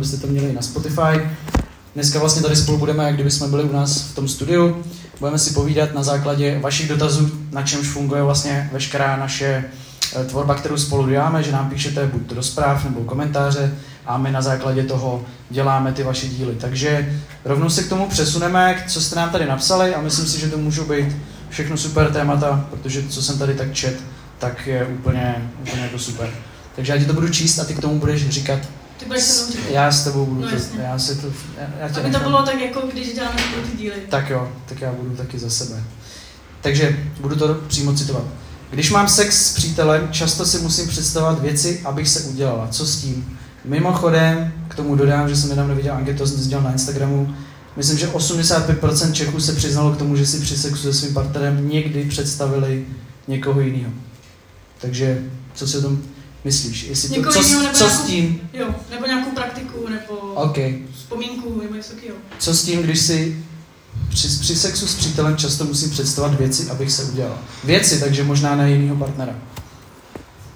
[0.00, 1.28] abyste to měli na Spotify.
[1.94, 4.82] Dneska vlastně tady spolu budeme, jak kdyby jsme byli u nás v tom studiu.
[5.18, 9.64] Budeme si povídat na základě vašich dotazů, na čemž funguje vlastně veškerá naše
[10.16, 13.74] eh, tvorba, kterou spolu děláme, že nám píšete buď do zpráv nebo komentáře
[14.06, 16.54] a my na základě toho děláme ty vaše díly.
[16.60, 20.48] Takže rovnou se k tomu přesuneme, co jste nám tady napsali a myslím si, že
[20.48, 21.16] to můžou být
[21.48, 23.96] všechno super témata, protože co jsem tady tak čet,
[24.38, 26.30] tak je úplně, úplně jako super.
[26.76, 28.60] Takže já ti to budu číst a ty k tomu budeš říkat.
[29.00, 29.60] Ty budeš se mnou.
[29.70, 30.80] Já s tebou budu, No, to, jasně.
[30.82, 32.22] já si to, já, já tě Aby to nechám.
[32.22, 33.36] bylo tak, jako když děláme
[33.70, 33.94] ty díly.
[34.08, 35.82] Tak jo, tak já budu taky za sebe.
[36.60, 38.24] Takže budu to přímo citovat.
[38.70, 42.68] Když mám sex s přítelem, často si musím představovat věci, abych se udělala.
[42.68, 43.38] Co s tím?
[43.64, 47.34] Mimochodem, k tomu dodám, že jsem nedávno viděl anketu, jsem sdělal na Instagramu,
[47.76, 51.68] myslím, že 85% Čechů se přiznalo k tomu, že si při sexu se svým partnerem
[51.68, 52.84] někdy představili
[53.28, 53.92] někoho jiného.
[54.80, 55.18] Takže
[55.54, 55.98] co si o tom
[56.44, 56.82] myslíš?
[56.82, 58.50] Jestli to, co, nebo co s nějakou- tím?
[58.52, 60.56] Jo, nebo nějakou praktiku, nebo OK.
[60.94, 62.16] vzpomínku, nebo něco takového.
[62.38, 63.44] Co s tím, když si
[64.08, 67.38] při, při sexu s přítelem často musím představovat věci, abych se udělal.
[67.64, 69.34] Věci, takže možná na jiného partnera.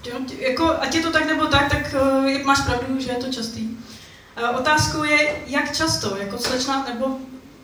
[0.06, 3.16] Jo, jako, ať je to tak nebo tak, tak uh, je- máš pravdu, že je
[3.16, 3.60] to častý.
[3.62, 7.16] Uh, otázkou je, jak často, jako slečna, nebo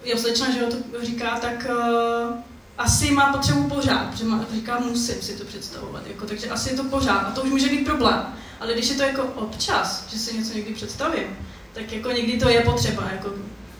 [0.04, 2.34] jo, slečna, že jo, to říká, tak uh,
[2.80, 6.76] asi má potřebu pořád, protože má, říká, musím si to představovat, jako, takže asi je
[6.76, 8.26] to pořád a to už může být problém.
[8.60, 11.36] Ale když je to jako občas, že si něco někdy představím,
[11.72, 13.32] tak jako někdy to je potřeba, jako,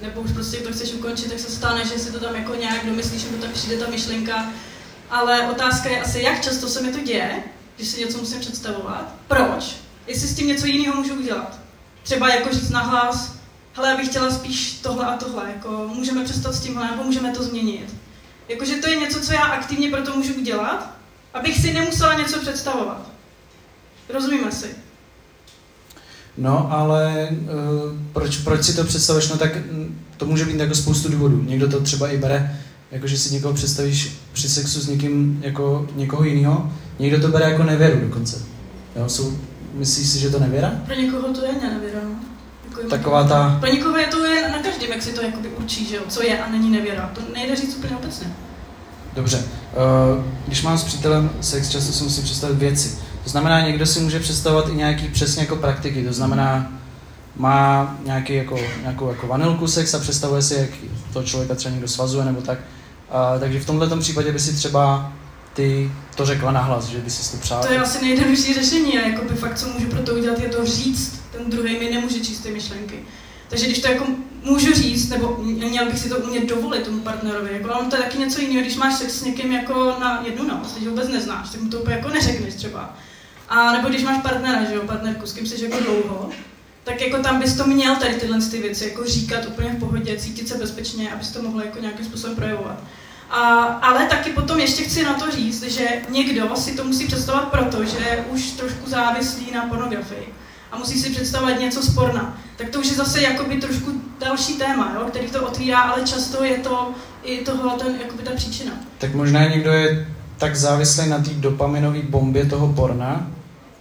[0.02, 2.86] nebo už prostě to chceš ukončit, tak se stane, že si to tam jako nějak
[2.86, 4.52] domyslíš, nebo tam přijde ta myšlenka.
[5.10, 7.42] Ale otázka je asi, jak často se mi to děje,
[7.76, 9.14] když si něco musím představovat.
[9.28, 9.76] Proč?
[10.06, 11.58] Jestli s tím něco jiného můžu udělat.
[12.02, 13.32] Třeba jako říct nahlas,
[13.72, 17.32] hele, já bych chtěla spíš tohle a tohle, jako můžeme přestat s tímhle, nebo můžeme
[17.32, 17.94] to změnit.
[18.50, 20.94] Jakože to je něco, co já aktivně pro to můžu udělat,
[21.34, 23.10] abych si nemusela něco představovat.
[24.08, 24.66] Rozumíme si?
[26.38, 27.48] No, ale uh,
[28.12, 29.28] proč, proč si to představuješ?
[29.28, 31.42] No tak mm, to může být jako spoustu důvodů.
[31.42, 35.88] Někdo to třeba i bere, jako že si někoho představíš při sexu s někým jako
[35.94, 36.72] někoho jiného.
[36.98, 38.42] Někdo to bere jako nevěru dokonce.
[38.96, 39.38] Jo, jsou,
[39.74, 40.82] myslíš si, že to nevěra?
[40.86, 42.30] Pro někoho to je nevěra, no.
[42.70, 43.56] Jako Taková ta...
[43.60, 46.22] Pro někoho je to je na každém, jak si to jakoby určí, že jo, co
[46.22, 47.10] je a není nevěra.
[47.14, 48.26] To nejde říct úplně obecně.
[49.14, 49.36] Dobře.
[49.36, 52.98] Uh, když mám s přítelem sex, často si musím představit věci.
[53.24, 56.04] To znamená, někdo si může představovat i nějaký přesně jako praktiky.
[56.04, 56.72] To znamená,
[57.36, 60.70] má nějaký jako, nějakou jako vanilku sex a představuje si, jak
[61.12, 62.58] to člověka třeba někdo svazuje nebo tak.
[62.58, 65.12] Uh, takže v tomhle případě by si třeba
[65.54, 67.62] ty to řekla nahlas, že by si to přál.
[67.62, 70.48] To je asi nejjednodušší řešení a jako by fakt, co můžu pro to udělat, je
[70.48, 71.19] to říct.
[71.40, 72.98] Ten druhý mi nemůže číst ty myšlenky.
[73.48, 74.06] Takže když to jako
[74.42, 78.02] můžu říct, nebo měl bych si to umět dovolit tomu partnerovi, jako ale to je
[78.02, 81.50] taky něco jiného, když máš sex s někým jako na jednu noc, ho vůbec neznáš,
[81.50, 82.96] tak mu to úplně jako neřekneš třeba.
[83.48, 86.30] A nebo když máš partnera, že jo, partnerku, s kým jsi jako dlouho,
[86.84, 90.16] tak jako tam bys to měl tady tyhle ty věci, jako říkat úplně v pohodě,
[90.16, 92.84] cítit se bezpečně, abys to mohl jako nějakým způsobem projevovat.
[93.30, 97.48] A, ale taky potom ještě chci na to říct, že někdo si to musí představovat
[97.48, 100.28] proto, že už trošku závislý na pornografii
[100.72, 102.38] a musí si představovat něco z porna.
[102.56, 106.44] Tak to už je zase jakoby trošku další téma, jo, který to otvírá, ale často
[106.44, 106.90] je to
[107.24, 108.72] i tohle ten, jakoby ta příčina.
[108.98, 110.08] Tak možná někdo je
[110.38, 113.30] tak závislý na té dopaminové bombě toho porna,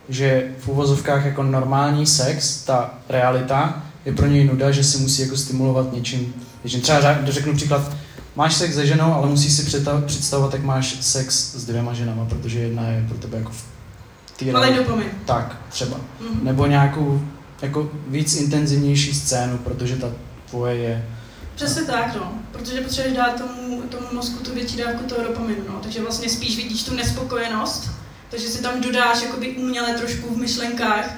[0.10, 5.22] že v úvozovkách jako normální sex, ta realita, je pro něj nuda, že si musí
[5.22, 6.34] jako stimulovat něčím.
[6.64, 6.82] něčím.
[6.82, 7.92] Třeba řek- řeknu příklad,
[8.36, 12.26] máš sex se ženou, ale musíš si představ- představovat, jak máš sex s dvěma ženama,
[12.26, 13.52] protože jedna je pro tebe jako
[14.40, 15.08] té Malý dopamin.
[15.26, 15.98] Tak, třeba.
[16.20, 16.40] Mhm.
[16.46, 17.22] Nebo nějakou
[17.62, 20.12] jako víc intenzivnější scénu, protože ta
[20.50, 21.06] tvoje je
[21.56, 22.34] Přesně tak, no.
[22.52, 25.80] Protože potřebuješ dát tomu, tomu mozku tu větší dávku toho dopaminu, no.
[25.84, 27.92] Takže vlastně spíš vidíš tu nespokojenost,
[28.30, 31.16] takže si tam dodáš jakoby uměle trošku v myšlenkách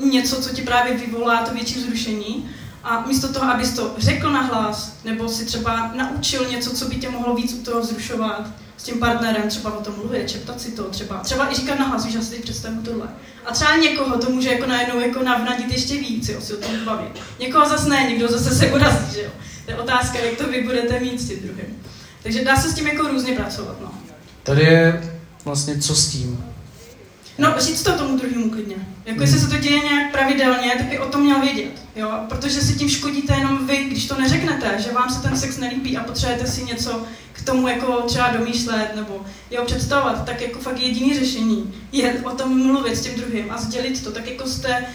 [0.00, 2.50] uh, něco, co ti právě vyvolá to větší vzrušení.
[2.84, 7.08] A místo toho, abys to řekl nahlas, nebo si třeba naučil něco, co by tě
[7.08, 10.84] mohlo víc u toho vzrušovat s tím partnerem, třeba o tom mluvit, čeptat si to,
[10.84, 13.08] třeba, třeba i říkat nahlas, víš, já si teď představu tohle.
[13.46, 16.84] A třeba někoho to může jako najednou jako navnadit ještě víc, jo, si o tom
[16.84, 17.20] bavit.
[17.38, 19.30] Někoho zase ne, někdo zase se urazí, že jo.
[19.64, 21.82] To je otázka, jak to vy budete mít s tím druhým.
[22.22, 23.94] Takže dá se s tím jako různě pracovat, no.
[24.42, 26.44] Tady je vlastně co s tím.
[27.38, 28.76] No, říct to tomu druhému klidně.
[29.06, 31.72] Jako jestli se to děje nějak pravidelně, tak by o tom měl vědět.
[31.96, 32.10] Jo?
[32.28, 35.96] Protože si tím škodíte jenom vy, když to neřeknete, že vám se ten sex nelíbí
[35.96, 37.02] a potřebujete si něco
[37.32, 42.30] k tomu jako třeba domýšlet nebo jo, představovat, tak jako fakt jediný řešení je o
[42.30, 44.86] tom mluvit s tím druhým a sdělit to, tak jako jste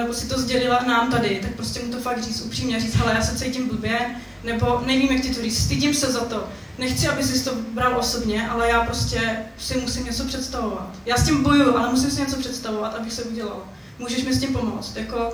[0.00, 3.12] nebo si to sdělila nám tady, tak prostě mu to fakt říct upřímně, říct, hele,
[3.14, 3.98] já se cítím blbě,
[4.44, 6.48] nebo nevím, jak ti to říct, stydím se za to,
[6.78, 10.90] nechci, aby si to bral osobně, ale já prostě si musím něco představovat.
[11.06, 13.62] Já s tím bojuju, ale musím si něco představovat, abych se udělal.
[13.98, 14.96] Můžeš mi s tím pomoct.
[14.96, 15.32] Jako,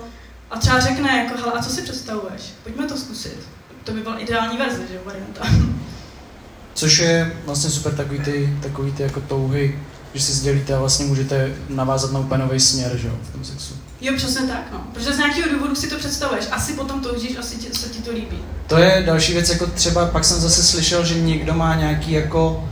[0.51, 2.41] A třeba řekne, jako, hele, a co si představuješ?
[2.63, 3.37] Pojďme to zkusit.
[3.83, 5.41] To by byla ideální verze, že varianta.
[6.73, 9.79] Což je vlastně super takový ty, takový ty jako touhy,
[10.13, 13.45] že si sdělíte a vlastně můžete navázat na úplně nový směr, že jo, v tom
[13.45, 13.73] sexu.
[14.01, 14.83] Jo, přesně tak, no.
[14.93, 16.45] Protože z nějakého důvodu si to představuješ.
[16.51, 18.37] Asi potom toužíš, asi ti, se ti to líbí.
[18.67, 22.69] To je další věc, jako třeba pak jsem zase slyšel, že někdo má nějaký jako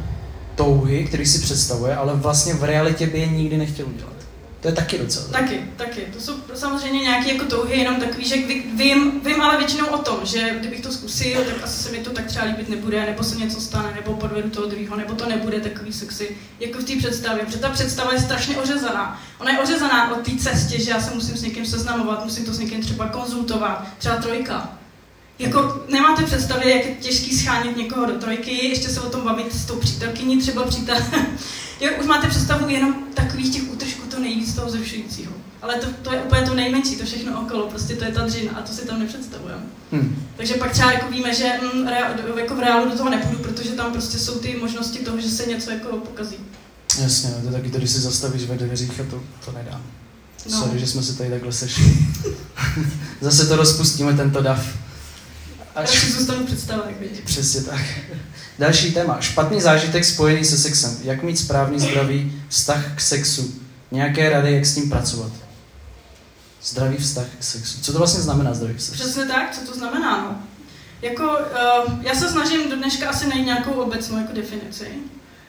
[0.55, 4.18] touhy, který si představuje, ale vlastně v realitě by je nikdy nechtěl udělat.
[4.61, 5.27] To je taky docela.
[5.27, 6.01] Taky, taky.
[6.01, 8.35] To jsou samozřejmě nějaké jako touhy, jenom takový, že
[8.73, 12.09] vím, vím ale většinou o tom, že kdybych to zkusil, tak asi se mi to
[12.09, 15.59] tak třeba líbit nebude, nebo se něco stane, nebo podvedu toho druhého, nebo to nebude
[15.59, 17.45] takový sexy, jako v té představě.
[17.45, 19.21] Protože ta představa je strašně ořezaná.
[19.39, 22.53] Ona je ořezaná od té cestě, že já se musím s někým seznamovat, musím to
[22.53, 24.79] s někým třeba konzultovat, třeba trojka.
[25.39, 29.53] Jako nemáte představy, jak je těžký schánit někoho do trojky, ještě se o tom bavit
[29.53, 30.97] s tou přítelkyní, třeba přítel.
[31.81, 35.31] jo, už máte představu jenom takových těch útržků to nejvíc toho zrušujícího.
[35.61, 38.51] Ale to, to je úplně to nejmenší, to všechno okolo, prostě to je ta dřina
[38.51, 39.61] a to si tam nepředstavujeme.
[39.91, 40.25] Hmm.
[40.37, 43.69] Takže pak třeba jako víme, že mm, rea, jako v reálu do toho nepůjdu, protože
[43.69, 46.35] tam prostě jsou ty možnosti toho, že se něco jako pokazí.
[47.01, 49.81] Jasně, no, to je taky to, když si zastavíš ve dveřích a to, to nedá.
[50.51, 50.59] No.
[50.59, 51.97] Sorry, že jsme se tady takhle sešli.
[53.21, 54.77] Zase to rozpustíme, tento dav.
[55.75, 56.45] Až si zůstanu
[56.99, 57.19] vidíš.
[57.25, 57.81] Přesně tak.
[58.59, 59.17] Další téma.
[59.21, 60.97] Špatný zážitek spojený se sexem.
[61.03, 63.53] Jak mít správný zdravý vztah k sexu?
[63.91, 65.31] Nějaké rady, jak s tím pracovat?
[66.61, 67.81] Zdravý vztah k sexu.
[67.81, 68.99] Co to vlastně znamená zdravý vztah?
[68.99, 70.41] Přesně tak, co to znamená, no.
[71.01, 74.91] Jako, uh, já se snažím do dneška asi najít nějakou obecnou jako definici,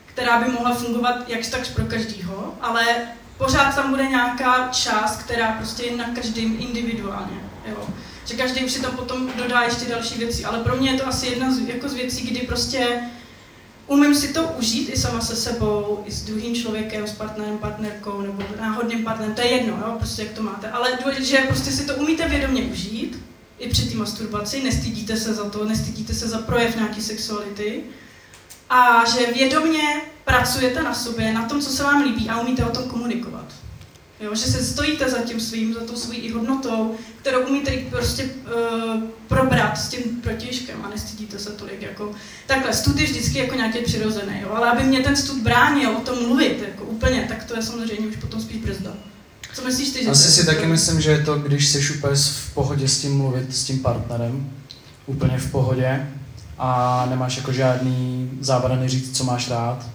[0.06, 2.84] která by mohla fungovat jak tak pro každýho, ale
[3.38, 7.40] pořád tam bude nějaká část, která prostě je na každém individuálně.
[7.66, 7.86] Jo
[8.30, 10.44] že každý si tam potom dodá ještě další věci.
[10.44, 13.00] Ale pro mě je to asi jedna z, jako z věcí, kdy prostě
[13.90, 18.20] umím si to užít i sama se sebou, i s druhým člověkem, s partnerem, partnerkou
[18.20, 20.70] nebo náhodným partnerem, to je jedno, jo, prostě jak to máte.
[20.70, 23.22] Ale důležité, že prostě si to umíte vědomě užít,
[23.58, 27.82] i při té masturbaci, nestydíte se za to, nestydíte se za projev nějaké sexuality
[28.70, 32.70] a že vědomě pracujete na sobě, na tom, co se vám líbí a umíte o
[32.70, 33.46] tom komunikovat.
[34.20, 39.02] Jo, že se stojíte za tím svým, za tou svojí hodnotou, kterou umíte prostě uh,
[39.28, 41.82] probrat s tím protižkem a nestydíte se tolik.
[41.82, 42.12] Jako,
[42.46, 46.00] takhle, stud je vždycky jako nějaký přirozený, jo, ale aby mě ten stud bránil o
[46.00, 48.90] tom mluvit jako úplně, tak to je samozřejmě už potom spíš brzda.
[49.54, 50.04] Co myslíš ty?
[50.04, 53.16] Že Asi si taky myslím, že je to, když jsi úplně v pohodě s tím
[53.16, 54.50] mluvit, s tím partnerem,
[55.06, 56.08] úplně v pohodě
[56.58, 59.86] a nemáš jako žádný zábrany říct, co máš rád,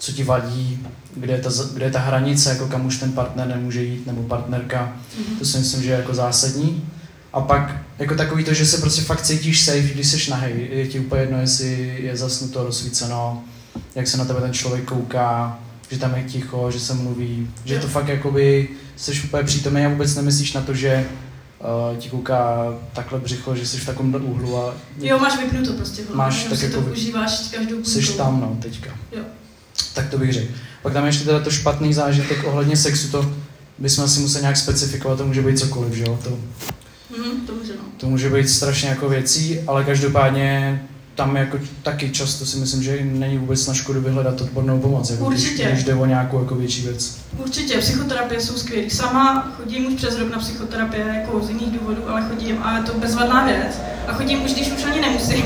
[0.00, 0.78] co ti vadí,
[1.14, 4.22] kde je ta, kde je ta hranice, jako kam už ten partner nemůže jít, nebo
[4.22, 4.92] partnerka.
[5.18, 5.38] Mm-hmm.
[5.38, 6.88] To si myslím, že je jako zásadní.
[7.32, 10.68] A pak jako takový to, že se prostě fakt cítíš safe, když jsi nahej.
[10.72, 13.44] Je ti úplně jedno, jestli je zasnuto, rozsvíceno,
[13.94, 15.58] jak se na tebe ten člověk kouká,
[15.90, 19.88] že tam je ticho, že se mluví, že to fakt jakoby jsi úplně přítomný a
[19.88, 21.06] vůbec nemyslíš na to, že
[21.90, 24.74] uh, ti kouká takhle břicho, že jsi v takovém úhlu a...
[24.98, 26.02] Jo, máš vypnuto prostě.
[26.14, 26.82] Máš tak jako...
[26.82, 28.90] To užíváš každou Jsi tam, no, teďka.
[29.12, 29.22] Jo.
[29.94, 30.52] Tak to bych řekl.
[30.82, 33.34] Pak tam ještě teda to špatný zážitek ohledně sexu, to
[33.78, 36.18] bychom si museli nějak specifikovat, to může být cokoliv, že jo?
[36.24, 37.82] To, mm, to, může, no.
[37.96, 40.80] to může být strašně jako věcí, ale každopádně
[41.14, 45.24] tam jako taky často si myslím, že není vůbec na škodu vyhledat odbornou pomoc, jako
[45.24, 45.62] Určitě.
[45.62, 47.18] Když, když jde o nějakou jako větší věc.
[47.38, 48.90] Určitě, psychoterapie jsou skvělé.
[48.90, 52.82] Sama chodím už přes rok na psychoterapie, jako z jiných důvodů, ale chodím a je
[52.82, 53.80] to bezvadná věc.
[54.06, 55.44] A chodím už, když už ani nemusím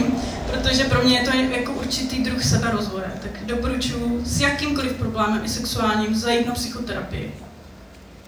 [0.65, 3.13] protože pro mě je to jako určitý druh seberozvoje.
[3.23, 7.35] Tak doporučuji s jakýmkoliv problémem i sexuálním zajít na psychoterapii.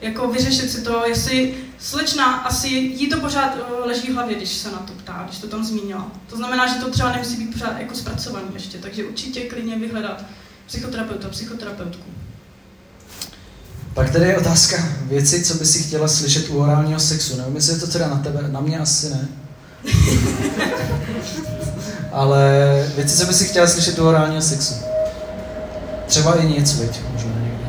[0.00, 4.49] Jako vyřešit si to, jestli slečna asi jí to pořád eh, leží v hlavě, když
[4.49, 6.12] se na to ptá, když to tam zmínila.
[6.31, 10.25] To znamená, že to třeba nemusí být pořád jako zpracovaný ještě, takže určitě klidně vyhledat
[10.66, 12.11] psychoterapeuta, psychoterapeutku.
[13.95, 17.37] Pak tady je otázka věci, co by si chtěla slyšet u orálního sexu.
[17.37, 19.28] Nevím, jestli je to teda na tebe, na mě asi ne.
[22.13, 22.51] Ale
[22.97, 24.75] věci, co by si chtěla slyšet u orálního sexu.
[26.07, 27.67] Třeba i něco, veď, možná někdy.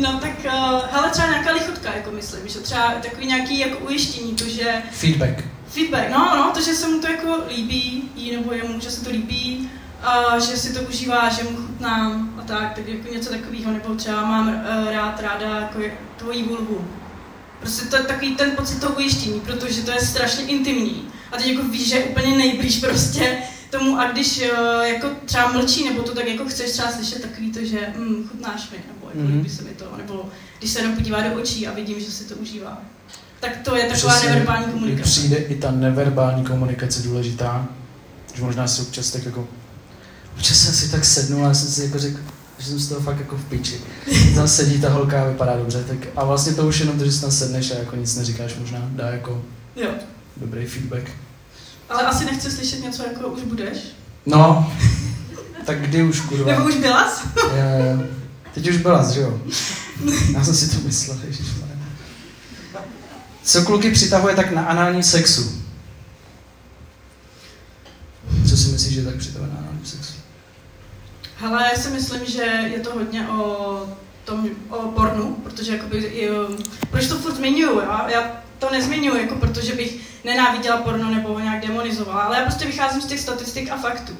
[0.00, 4.34] no tak, uh, hele, třeba nějaká lichotka, jako myslím, že třeba takový nějaký jako ujištění,
[4.34, 4.82] to, že...
[4.92, 5.44] Feedback.
[5.68, 9.04] Feedback, no, no, to, že se mu to jako líbí, jí nebo jemu, že se
[9.04, 9.70] to líbí,
[10.02, 13.94] a že si to užívá, že mu chutnám a tak, tak jako něco takového, nebo
[13.94, 15.80] třeba mám uh, rád, ráda jako
[16.16, 16.88] tvojí vulvu.
[17.60, 21.46] Prostě to je takový ten pocit toho ujištění, protože to je strašně intimní a teď
[21.46, 23.38] jako víš, že je úplně nejblíž prostě
[23.70, 27.52] tomu a když uh, jako třeba mlčí, nebo to tak jako chceš třeba slyšet takový
[27.52, 29.36] to, že mm, chutnáš mi, nebo jako mm-hmm.
[29.36, 32.24] líbí se mi to, nebo když se jenom podívá do očí a vidím, že si
[32.24, 32.82] to užívá.
[33.40, 35.10] Tak to je taková Přesně, neverbální komunikace.
[35.10, 37.68] Přijde i ta neverbální komunikace důležitá,
[38.34, 39.48] že možná si občas tak jako,
[40.36, 42.18] občas jsem si tak sednul a jsem si jako řekl,
[42.58, 43.80] že jsem z toho fakt jako v piči.
[44.34, 47.12] Tam sedí ta holka a vypadá dobře, tak a vlastně to už jenom to, že
[47.12, 49.42] si tam sedneš a jako nic neříkáš, možná dá jako
[49.76, 49.90] Jo.
[50.36, 51.10] dobrý feedback.
[51.88, 53.78] Ale asi nechci slyšet něco jako už budeš.
[54.26, 54.72] No,
[55.64, 56.52] tak kdy už, kurva?
[56.52, 57.22] Nebo už byla jsi?
[57.36, 58.02] Jo, jo.
[58.54, 59.40] Teď už byla, že jo?
[60.34, 61.76] Já jsem si to myslel, ježišmarja.
[63.44, 65.52] Co kluky přitahuje tak na análním sexu?
[68.48, 70.12] Co si myslíš, že tak přitahuje na análním sexu?
[71.40, 73.88] Hele, já si myslím, že je to hodně o
[74.24, 76.48] tom, o pornu, protože jakoby, jo,
[76.90, 81.40] proč to furt zmiňuju, já, já to nezmiňuji, jako protože bych nenáviděla porno nebo ho
[81.40, 84.16] nějak demonizovala, ale já prostě vycházím z těch statistik a faktů.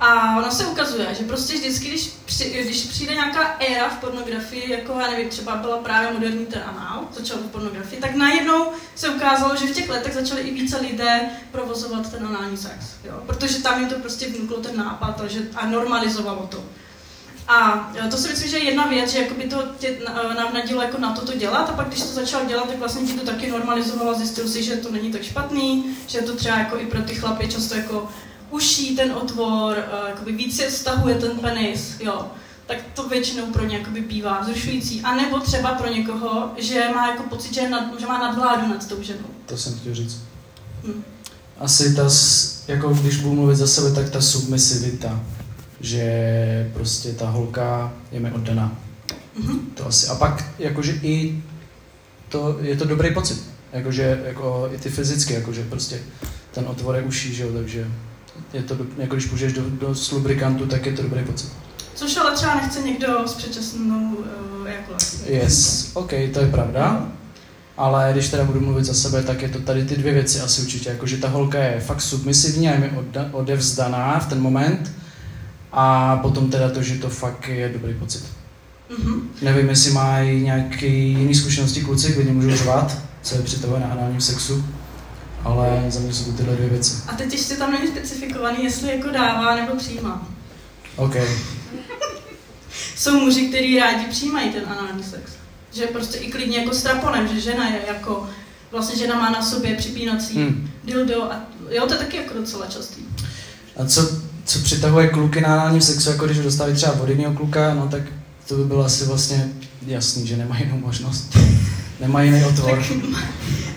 [0.00, 4.70] A ono se ukazuje, že prostě vždycky, když, při, když přijde nějaká éra v pornografii,
[4.70, 9.08] jako já nevím, třeba byla právě moderní ten anál, začal v pornografii, tak najednou se
[9.08, 12.74] ukázalo, že v těch letech začali i více lidé provozovat ten anální sex.
[13.04, 13.22] Jo?
[13.26, 16.64] Protože tam jim to prostě vnuklo ten nápad a, že, a normalizovalo to.
[17.48, 19.98] A to si myslím, že je jedna věc, že jakoby to tě
[20.36, 23.18] navnadilo jako na to to dělat a pak když to začal dělat, tak vlastně ti
[23.18, 26.86] to taky normalizovalo, zjistil si, že to není tak špatný, že to třeba jako i
[26.86, 28.08] pro ty chlapy často jako
[28.50, 29.76] uší ten otvor,
[30.08, 32.30] jakoby víc se stahuje ten penis, jo
[32.70, 35.00] tak to většinou pro ně jakoby bývá vzrušující.
[35.02, 38.88] A nebo třeba pro někoho, že má jako pocit, že, nad, že má nadvládu nad
[38.88, 39.26] tou ženou.
[39.46, 40.22] To jsem chtěl říct.
[40.84, 41.04] Hmm.
[41.58, 42.08] Asi ta,
[42.68, 45.20] jako když budu mluvit za sebe, tak ta submisivita,
[45.80, 48.78] že prostě ta holka je mi oddaná.
[49.40, 49.58] Mm-hmm.
[49.74, 50.06] To asi.
[50.06, 51.42] A pak jakože i
[52.28, 53.42] to, je to dobrý pocit.
[53.72, 56.00] Jakože jako i ty fyzicky, jakože prostě
[56.50, 57.86] ten otvor je uší, že jo, takže
[58.52, 61.52] je to, jako když půjdeš do, do slubrikantu, tak je to dobrý pocit.
[61.94, 64.14] Což ale třeba nechce někdo s předčasnou
[64.60, 65.16] uh, ejakulací.
[65.26, 67.08] Yes, OK, to je pravda.
[67.76, 70.62] Ale když teda budu mluvit za sebe, tak je to tady ty dvě věci asi
[70.62, 70.90] určitě.
[70.90, 72.90] Jakože ta holka je fakt submisivní a je mi
[73.32, 74.92] odevzdaná v ten moment.
[75.72, 78.24] A potom teda to, že to fakt je dobrý pocit.
[78.90, 79.20] Mm-hmm.
[79.42, 84.20] Nevím, jestli mají nějaké jiné zkušenosti kluci, klidně můžu řvat, co je při na análním
[84.20, 84.64] sexu
[85.44, 87.02] ale za mě jsou to tyhle dvě věci.
[87.08, 90.28] A teď ještě tam není specifikovaný, jestli jako dává nebo přijímá.
[90.96, 91.14] OK.
[92.96, 95.32] jsou muži, kteří rádi přijímají ten anální sex.
[95.72, 98.30] Že prostě i klidně jako straponem, že žena je jako,
[98.70, 100.70] vlastně žena má na sobě připínací hmm.
[100.84, 103.02] dildo a jo, to je taky jako docela častý.
[103.76, 104.10] A co,
[104.44, 108.02] co přitahuje kluky na análním sexu, jako když dostávají třeba od jiného kluka, no tak
[108.48, 109.48] to by bylo asi vlastně
[109.86, 111.36] jasný, že nemají jinou možnost.
[112.00, 112.84] Nemají jiný otvor.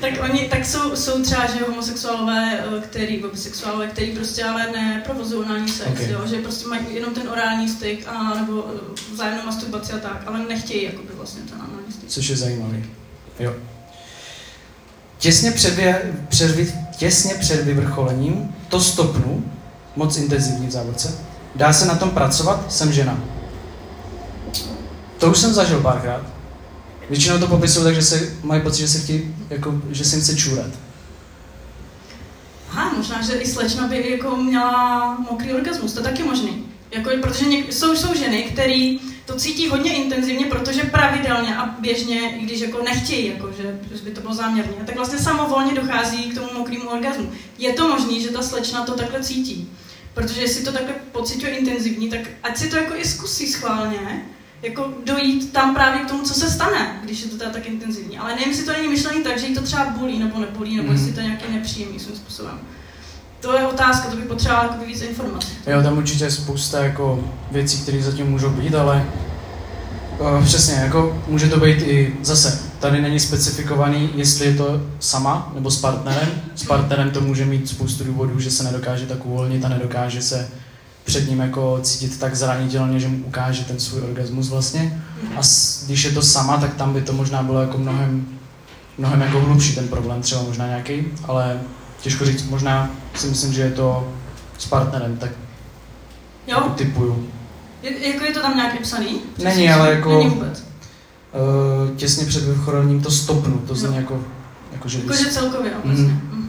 [0.02, 4.72] Tak, tak oni, tak jsou, jsou třeba, že homosexuálové, eh, který, bisexuálové, který prostě ale
[4.72, 6.12] neprovozují orální sex, okay.
[6.12, 10.24] jo, že prostě mají jenom ten orální styk a nebo eh, vzájemnou masturbaci a tak,
[10.26, 12.10] ale nechtějí jakoby vlastně ten orální styk.
[12.10, 12.86] Což je zajímavý.
[13.40, 13.54] Jo.
[15.18, 15.80] Těsně před,
[16.30, 19.52] před, těsně před vyvrcholením to stopnu,
[19.96, 21.20] moc intenzivní v závodce.
[21.56, 22.72] Dá se na tom pracovat?
[22.72, 23.24] Jsem žena.
[25.18, 26.33] To už jsem zažil párkrát.
[27.14, 30.24] Většinou to popisují tak, že se mají pocit, že se chtějí, jako, že se jim
[30.24, 30.72] chce čůrat.
[32.72, 36.66] Aha, možná, že i slečna by jako měla mokrý orgasmus, to je taky možný.
[36.92, 42.38] Jako, protože něk- jsou, jsou ženy, které to cítí hodně intenzivně, protože pravidelně a běžně,
[42.38, 46.36] i když jako nechtějí, jako, že, by to bylo záměrně, tak vlastně samovolně dochází k
[46.36, 47.32] tomu mokrému orgasmu.
[47.58, 49.70] Je to možné, že ta slečna to takhle cítí.
[50.14, 54.26] Protože jestli to takhle pocituje intenzivní, tak ať si to jako i zkusí schválně,
[54.64, 58.18] jako dojít tam právě k tomu, co se stane, když je to teda tak intenzivní.
[58.18, 60.90] Ale nevím, jestli to není myšlený tak, že jí to třeba bolí nebo nebolí, nebo
[60.90, 60.96] mm.
[60.96, 62.60] jestli to je nějaký nepříjemný svým způsobem.
[63.40, 65.48] To je otázka, to by potřebovala jako víc informací.
[65.68, 69.06] Jo, tam určitě je spousta jako věcí, které zatím můžou být, ale
[70.20, 75.52] uh, přesně, jako může to být i zase, tady není specifikovaný, jestli je to sama
[75.56, 76.30] nebo s partnerem.
[76.56, 80.50] S partnerem to může mít spoustu důvodů, že se nedokáže tak uvolnit a nedokáže se
[81.04, 85.04] před ním jako cítit tak zranitelně, že mu ukáže ten svůj orgasmus vlastně.
[85.36, 85.42] A
[85.86, 88.28] když je to sama, tak tam by to možná bylo jako mnohem,
[88.98, 91.62] mnohem jako hlubší ten problém, třeba možná nějaký, ale
[92.02, 94.14] těžko říct, možná si myslím, že je to
[94.58, 95.32] s partnerem, tak
[96.48, 96.58] jo?
[96.58, 97.30] Jako typuju.
[97.84, 99.22] Je, jako je to tam nějak psaný?
[99.44, 100.18] Není, ale jako...
[100.18, 100.64] Není vůbec.
[101.34, 104.24] Uh, těsně před vychorením to stopnu, to zní jako,
[104.72, 105.00] jako že...
[105.00, 106.04] Jako, že celkově, vlastně.
[106.04, 106.43] Mm.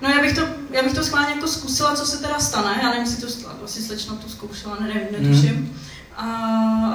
[0.00, 2.80] No já bych to já bych to schválně jako zkusila, co se teda stane.
[2.82, 5.54] Já nevím, jestli to asi slečna to zkoušela, nevím, netuším.
[5.54, 5.76] Mm.
[6.16, 6.26] A,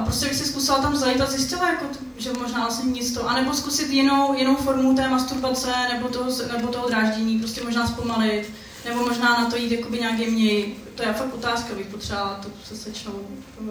[0.00, 1.84] a prostě bych si zkusila tam zajít a zjistila, jako,
[2.18, 6.68] že možná vlastně nic to, anebo zkusit jinou, jinou formu té masturbace, nebo toho, nebo
[6.68, 8.50] toho dráždění, prostě možná zpomalit,
[8.84, 10.84] nebo možná na to jít jakoby nějak jemněji.
[10.94, 13.12] To je fakt otázka, bych potřebovala to se slečnou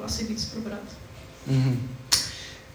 [0.06, 0.80] asi víc probrat.
[1.52, 1.78] Mm-hmm.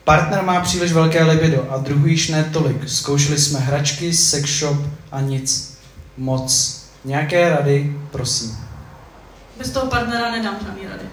[0.05, 2.89] Partner má příliš velké libido a druhý již ne tolik.
[2.89, 4.77] Zkoušeli jsme hračky, sex shop
[5.13, 5.74] a nic.
[6.17, 6.81] Moc.
[7.05, 8.57] Nějaké rady, prosím.
[9.59, 11.05] Bez toho partnera nedám žádný rady.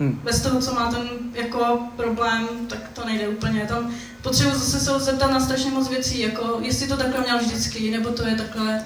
[0.00, 0.20] Hmm.
[0.24, 1.02] Bez toho, co má ten
[1.34, 3.60] jako problém, tak to nejde úplně.
[3.68, 3.90] Tam
[4.22, 8.10] potřebuji zase se zeptat na strašně moc věcí, jako jestli to takhle měl vždycky, nebo
[8.10, 8.84] to je takhle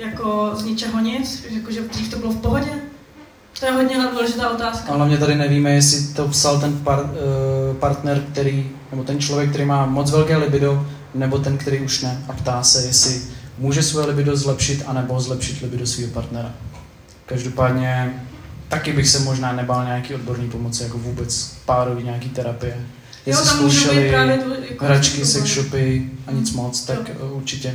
[0.00, 2.72] jako z ničeho nic, jakože dřív to bylo v pohodě.
[3.60, 4.92] To je hodně důležitá otázka.
[4.92, 9.50] Ale mě tady nevíme, jestli to psal ten par, uh, partner, který, nebo ten člověk,
[9.50, 12.24] který má moc velké libido, nebo ten, který už ne.
[12.28, 13.22] A ptá se, jestli
[13.58, 16.54] může svoje libido zlepšit, anebo zlepšit libido svého partnera.
[17.26, 18.22] Každopádně
[18.68, 22.86] taky bych se možná nebál nějaký odborný pomoci, jako vůbec párový nějaký terapie.
[23.26, 27.30] Jestli zkoušeli jako hračky, sex shopy a nic moc, tak jo.
[27.34, 27.74] určitě.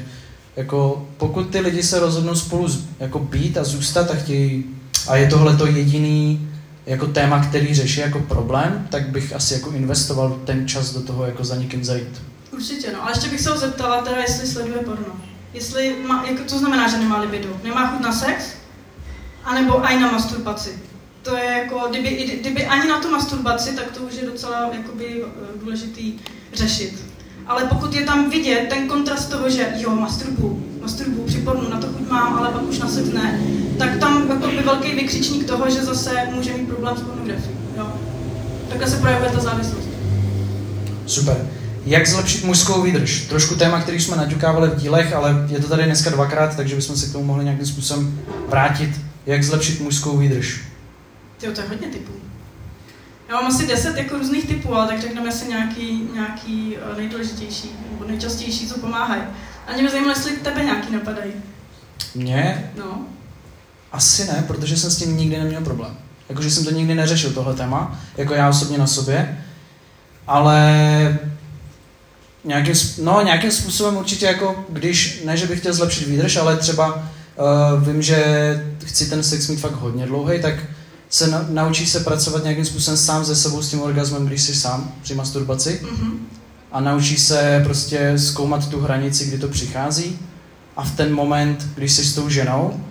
[0.55, 2.67] Jako, pokud ty lidi se rozhodnou spolu
[2.99, 4.65] jako být a zůstat a chtějí,
[5.07, 6.49] a je tohle to jediný
[6.85, 11.25] jako téma, který řeší jako problém, tak bych asi jako investoval ten čas do toho
[11.25, 12.21] jako za někým zajít.
[12.51, 13.05] Určitě, no.
[13.05, 15.28] A ještě bych se ho zeptala teda, jestli sleduje porno.
[15.53, 17.49] Jestli má, jako, to znamená, že nemá libido.
[17.63, 18.43] Nemá chuť na sex?
[19.43, 20.79] A nebo aj na masturbaci.
[21.21, 25.23] To je jako, kdyby, kdyby ani na tu masturbaci, tak to už je docela jakoby,
[25.25, 26.19] eh, důležitý
[26.53, 27.05] řešit.
[27.47, 31.87] Ale pokud je tam vidět ten kontrast toho, že jo, masturbu, masturbu, připornu, na to
[31.87, 33.41] chuť mám, ale pak už na sex ne,
[33.77, 37.55] tak tam jako by velký vykřičník toho, že zase může mít problém s pornografií.
[38.69, 39.87] Takhle se projevuje ta závislost.
[41.05, 41.47] Super.
[41.89, 43.21] Jak zlepšit mužskou výdrž?
[43.21, 46.95] Trošku téma, který jsme naťukávali v dílech, ale je to tady dneska dvakrát, takže bychom
[46.95, 48.89] se k tomu mohli nějakým způsobem vrátit.
[49.25, 50.61] Jak zlepšit mužskou výdrž?
[51.41, 52.11] Jo, to je hodně typů.
[53.29, 57.69] Já mám asi deset jako různých typů, ale tak řekneme si nějaký, nějaký eh, nejdůležitější
[57.91, 59.21] nebo nejčastější, co pomáhají.
[59.67, 61.31] A mě by zajímalo, jestli tebe nějaký napadají.
[62.15, 62.71] Mně?
[62.77, 63.01] No.
[63.91, 65.97] Asi ne, protože jsem s tím nikdy neměl problém.
[66.29, 69.43] Jakože jsem to nikdy neřešil, tohle téma, jako já osobně na sobě.
[70.27, 71.19] Ale
[72.43, 76.95] nějakým, no, nějakým způsobem určitě jako, když, ne, že bych chtěl zlepšit výdrž, ale třeba
[76.95, 78.23] uh, vím, že
[78.85, 80.53] chci ten sex mít fakt hodně dlouhý, tak
[81.09, 84.55] se na, naučíš se pracovat nějakým způsobem sám ze sebou s tím orgasmem, když jsi
[84.55, 85.81] sám při masturbaci.
[85.83, 86.11] Mm-hmm.
[86.71, 90.19] A naučíš se prostě zkoumat tu hranici, kdy to přichází.
[90.77, 92.83] A v ten moment, když jsi s tou ženou,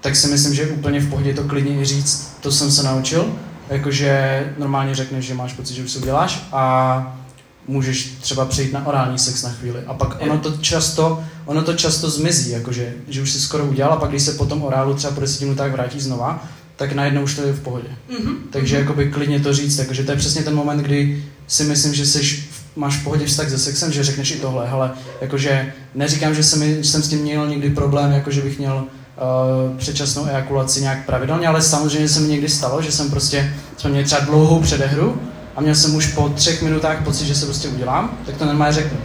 [0.00, 2.82] tak si myslím, že je úplně v pohodě to klidně i říct, to jsem se
[2.82, 3.32] naučil.
[3.68, 7.25] Jakože normálně řekneš, že máš pocit, že už se uděláš a
[7.68, 9.80] můžeš třeba přejít na orální sex na chvíli.
[9.86, 13.92] A pak ono to často, ono to často zmizí, jakože, že už si skoro udělal
[13.92, 16.44] a pak když se potom orálu třeba po 10 minutách vrátí znova,
[16.76, 17.88] tak najednou už to je v pohodě.
[18.10, 18.34] Mm-hmm.
[18.50, 22.06] Takže jakoby klidně to říct, takže to je přesně ten moment, kdy si myslím, že
[22.06, 22.44] jsi,
[22.76, 26.84] máš v pohodě vztah se sexem, že řekneš i tohle, ale jakože neříkám, že jsem,
[26.84, 31.48] jsem s tím měl někdy problém, jako že bych měl uh, předčasnou ejakulaci nějak pravidelně,
[31.48, 35.20] ale samozřejmě se mi někdy stalo, že jsem prostě, jsme měli třeba dlouhou předehru
[35.56, 38.74] a měl jsem už po třech minutách pocit, že se prostě udělám, tak to normálně
[38.74, 38.98] řeknu.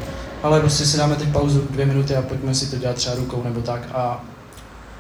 [0.44, 3.44] Ale prostě si dáme teď pauzu dvě minuty a pojďme si to dělat třeba rukou
[3.44, 4.26] nebo tak a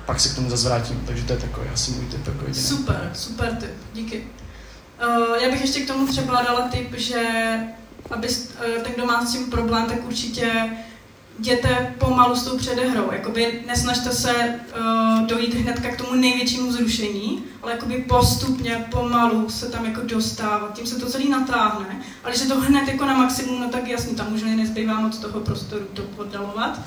[0.05, 1.03] pak se k tomu zase vrátím.
[1.05, 2.53] Takže to je takový asi můj tip jako.
[2.53, 4.23] Super, super tip, díky.
[5.07, 7.21] Uh, já bych ještě k tomu třeba dala tip, že
[8.11, 10.69] aby uh, ten, kdo má s tím problém, tak určitě
[11.41, 13.11] jděte pomalu s tou předehrou.
[13.11, 19.65] Jakoby nesnažte se uh, dojít hnedka k tomu největšímu zrušení, ale jakoby postupně, pomalu se
[19.65, 20.73] tam jako dostávat.
[20.73, 22.01] Tím se to celý natáhne.
[22.23, 25.39] Ale je to hned jako na maximum, no tak jasně, tam už nezbývá moc toho
[25.39, 26.79] prostoru to oddalovat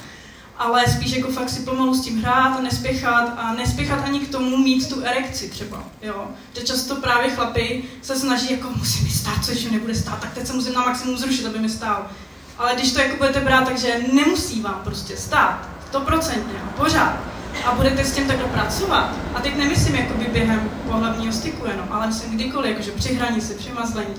[0.58, 4.30] ale spíš jako fakt si pomalu s tím hrát a nespěchat a nespěchat ani k
[4.30, 6.28] tomu mít tu erekci třeba, jo.
[6.56, 10.34] Že často právě chlapy se snaží jako musím mi stát, což mi nebude stát, tak
[10.34, 12.10] teď se musím na maximum zrušit, aby mi stál.
[12.58, 17.16] Ale když to jako budete brát, takže nemusí vám prostě stát, stoprocentně, pořád.
[17.64, 19.14] A budete s tím takhle pracovat.
[19.34, 23.72] A teď nemyslím jakoby během pohlavního styku jenom, ale myslím kdykoliv, jakože při hranici, při
[23.72, 24.14] mazlení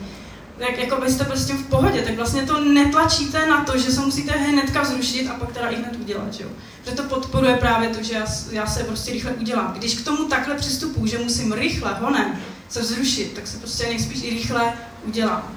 [0.60, 4.32] jak jako byste prostě v pohodě, tak vlastně to netlačíte na to, že se musíte
[4.32, 6.48] hnedka zrušit a pak teda i hned udělat, jo.
[6.86, 9.74] Že to podporuje právě to, že já, já se prostě rychle udělám.
[9.74, 14.24] Když k tomu takhle přistupuji, že musím rychle, honem, se zrušit, tak se prostě nejspíš
[14.24, 14.74] i rychle
[15.06, 15.52] udělám.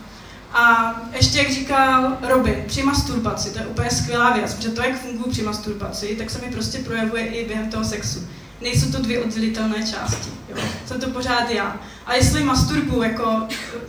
[0.52, 5.00] A ještě, jak říkal Robin, při masturbaci, to je úplně skvělá věc, protože to, jak
[5.00, 8.28] funguji při masturbaci, tak se mi prostě projevuje i během toho sexu.
[8.60, 10.30] Nejsou to dvě oddělitelné části.
[10.48, 10.56] Jo?
[10.86, 11.76] Jsem to pořád já.
[12.06, 13.42] A jestli masturbuju jako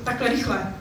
[0.03, 0.73] takhle rychle,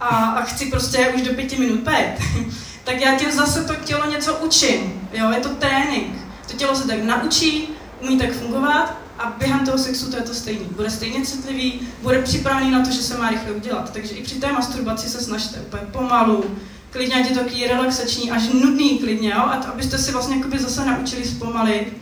[0.00, 2.14] a, a chci prostě už do pěti minut pět,
[2.84, 5.08] tak já tím zase to tělo něco učím.
[5.12, 5.30] Jo?
[5.30, 6.14] Je to trénink.
[6.50, 7.68] To tělo se tak naučí,
[8.00, 10.64] umí tak fungovat a během toho sexu to je to stejný.
[10.76, 13.92] Bude stejně citlivý, bude připravený na to, že se má rychle udělat.
[13.92, 16.44] Takže i při té masturbaci se snažte úplně pomalu,
[16.90, 19.40] klidně, ať je to relaxační, až nudný klidně, jo?
[19.40, 21.96] A to, abyste si vlastně jakoby zase naučili zpomalit,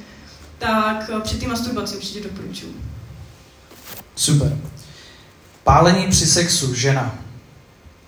[0.59, 2.77] tak eh, při té masturbaci určitě doporučuji.
[4.17, 4.59] Super.
[5.65, 7.19] Pálení při sexu, žena.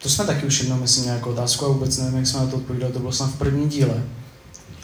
[0.03, 2.57] To jsme taky už jednou, myslím, nějakou otázku a vůbec nevím, jak jsme na to
[2.57, 4.05] odpovídali, to bylo snad v prvním díle.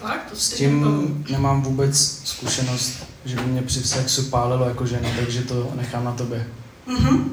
[0.03, 1.33] Tak, S tím to...
[1.33, 6.13] nemám vůbec zkušenost, že by mě při sexu pálilo jako žena, takže to nechám na
[6.13, 6.49] tobě.
[6.89, 7.25] Mm-hmm.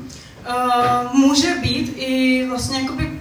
[0.49, 3.19] uh, může být i vlastně jakoby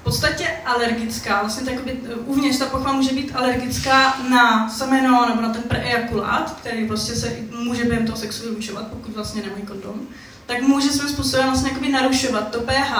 [0.00, 5.42] v podstatě alergická, vlastně to jakoby, uvnitř ta pochva může být alergická na semeno nebo
[5.42, 10.00] na ten preejakulát, který prostě se může během toho sexu vylučovat, pokud vlastně nemají kondom,
[10.46, 12.92] tak může svým způsobem vlastně jakoby narušovat to pH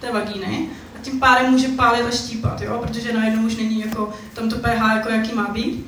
[0.00, 0.68] té vagíny
[1.04, 2.78] tím pádem může pálit a štípat, jo?
[2.82, 5.86] protože najednou už není jako tam to pH, jako jaký má být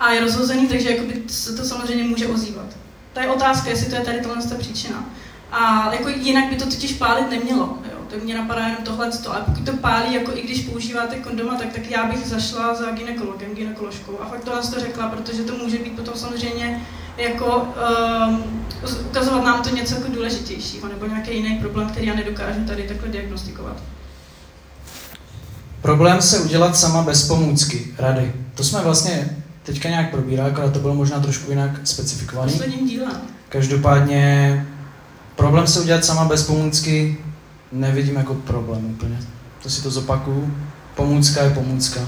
[0.00, 0.96] a je rozhozený, takže
[1.26, 2.66] se to samozřejmě může ozývat.
[3.12, 5.04] To je otázka, jestli to je tady tohle ta příčina.
[5.52, 7.78] A jako jinak by to totiž pálit nemělo.
[7.92, 7.98] Jo?
[8.10, 9.10] Tak mě napadá jenom tohle.
[9.30, 12.90] Ale pokud to pálí, jako i když používáte kondoma, tak, tak já bych zašla za
[12.90, 14.18] ginekologem, ginekoložkou.
[14.20, 17.74] A fakt tohle to řekla, protože to může být potom samozřejmě jako
[18.28, 18.66] um,
[19.06, 23.08] ukazovat nám to něco jako důležitějšího, nebo nějaký jiný problém, který já nedokážu tady takhle
[23.08, 23.76] diagnostikovat.
[25.82, 27.94] Problém se udělat sama bez pomůcky.
[27.98, 28.32] Rady.
[28.54, 32.52] To jsme vlastně teďka nějak probírali, ale to bylo možná trošku jinak specifikovaný.
[32.52, 33.20] Posledním dílem.
[33.48, 34.66] Každopádně
[35.36, 37.18] problém se udělat sama bez pomůcky
[37.72, 39.18] nevidím jako problém úplně.
[39.62, 40.54] To si to zopakuju.
[40.94, 42.00] Pomůcka je pomůcka.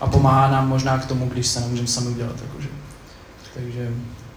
[0.00, 2.36] A pomáhá nám možná k tomu, když se nemůžeme sami udělat.
[2.42, 2.68] Jakože.
[3.54, 3.88] Takže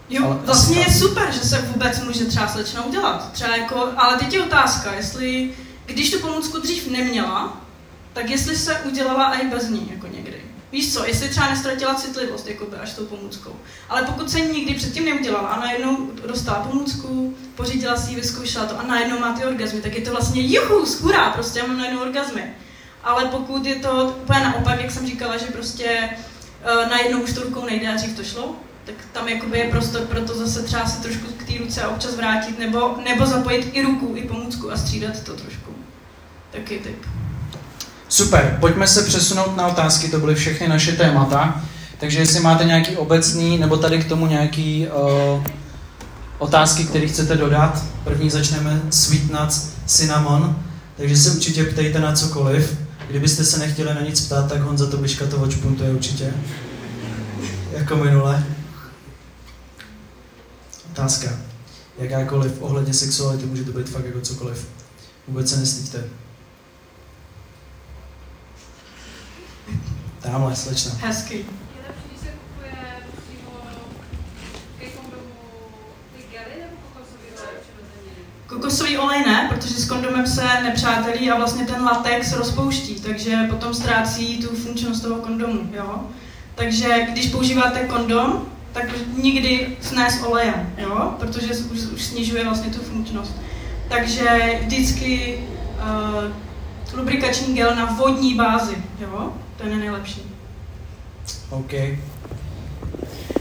[0.10, 3.32] Jo, ale vlastně je super, že se vůbec může třeba slečna udělat.
[3.32, 5.50] Třeba jako, ale teď je otázka, jestli,
[5.86, 7.63] když tu pomůcku dřív neměla,
[8.14, 10.42] tak jestli se udělala i bez ní, jako někdy.
[10.72, 13.56] Víš co, jestli třeba nestratila citlivost jakoby, až tou pomůckou.
[13.90, 18.80] Ale pokud se nikdy předtím neudělala a najednou dostala pomůcku, pořídila si ji, vyzkoušela to
[18.80, 22.02] a najednou má ty orgazmy, tak je to vlastně juhu, skůra, prostě já mám najednou
[22.02, 22.54] orgazmy.
[23.04, 27.44] Ale pokud je to úplně naopak, jak jsem říkala, že prostě uh, najednou už to
[27.44, 30.86] rukou nejde a dřív to šlo, tak tam jakoby je prostor pro to zase třeba
[30.86, 34.72] si trošku k té ruce a občas vrátit, nebo, nebo zapojit i ruku, i pomůcku
[34.72, 35.76] a střídat to trošku.
[36.52, 37.06] Taky typ.
[38.14, 41.62] Super, pojďme se přesunout na otázky, to byly všechny naše témata.
[42.00, 45.44] Takže jestli máte nějaký obecný, nebo tady k tomu nějaký uh,
[46.38, 47.84] otázky, které chcete dodat.
[48.04, 49.32] První začneme Sweet
[49.86, 50.64] Cinnamon,
[50.98, 52.78] takže se určitě ptejte na cokoliv.
[53.10, 55.50] Kdybyste se nechtěli na nic ptát, tak Honza to Biška to
[55.84, 56.34] je určitě.
[57.72, 58.44] Jako minule.
[60.92, 61.30] Otázka.
[61.98, 64.68] Jakákoliv ohledně sexuality může to být fakt jako cokoliv.
[65.28, 66.23] Vůbec se nestyďte.
[70.34, 70.92] Tamhle, slečna.
[71.02, 71.46] Hezky.
[78.48, 83.74] Kokosový olej ne, protože s kondomem se nepřátelí a vlastně ten latex rozpouští, takže potom
[83.74, 86.04] ztrácí tu funkčnost toho kondomu, jo.
[86.56, 88.86] Takže když používáte kondom, tak
[89.18, 93.36] nikdy snést olejem, jo, protože už, už snižuje vlastně tu funkčnost.
[93.90, 95.44] Takže vždycky
[95.78, 100.22] uh, lubrikační gel na vodní bázi, jo, to je nejlepší.
[101.50, 101.72] OK.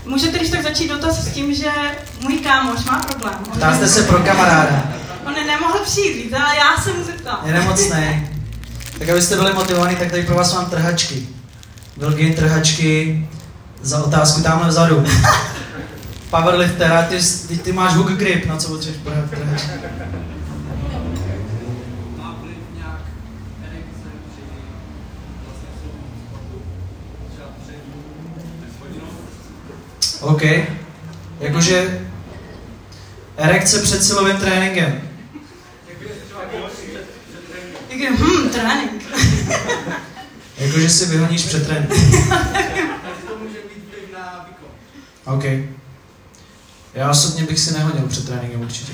[0.06, 1.70] Můžete když tak začít dotaz s tím, že
[2.20, 3.34] můj kámoš má problém.
[3.52, 4.92] Ptáte se pro kamaráda.
[5.26, 7.40] On nemohl přijít, ale já se mu zeptám.
[7.44, 8.28] Je nemocný.
[8.98, 11.28] Tak abyste byli motivovaní, tak tady pro vás mám trhačky.
[11.96, 13.28] Velké trhačky
[13.82, 15.04] za otázku tamhle vzadu.
[16.30, 19.68] Powerlifter, ty, ty, ty máš hook grip, na co potřebuješ trhačky.
[30.22, 30.42] OK.
[31.40, 32.00] Jakože
[33.36, 35.00] erekce před silovým tréninkem.
[37.88, 39.02] Jakože, hm, trénink.
[40.58, 41.98] Jakože si vyhoníš před tréninkem.
[45.24, 45.44] OK.
[46.94, 48.92] Já osobně bych si nehodil před tréninkem určitě.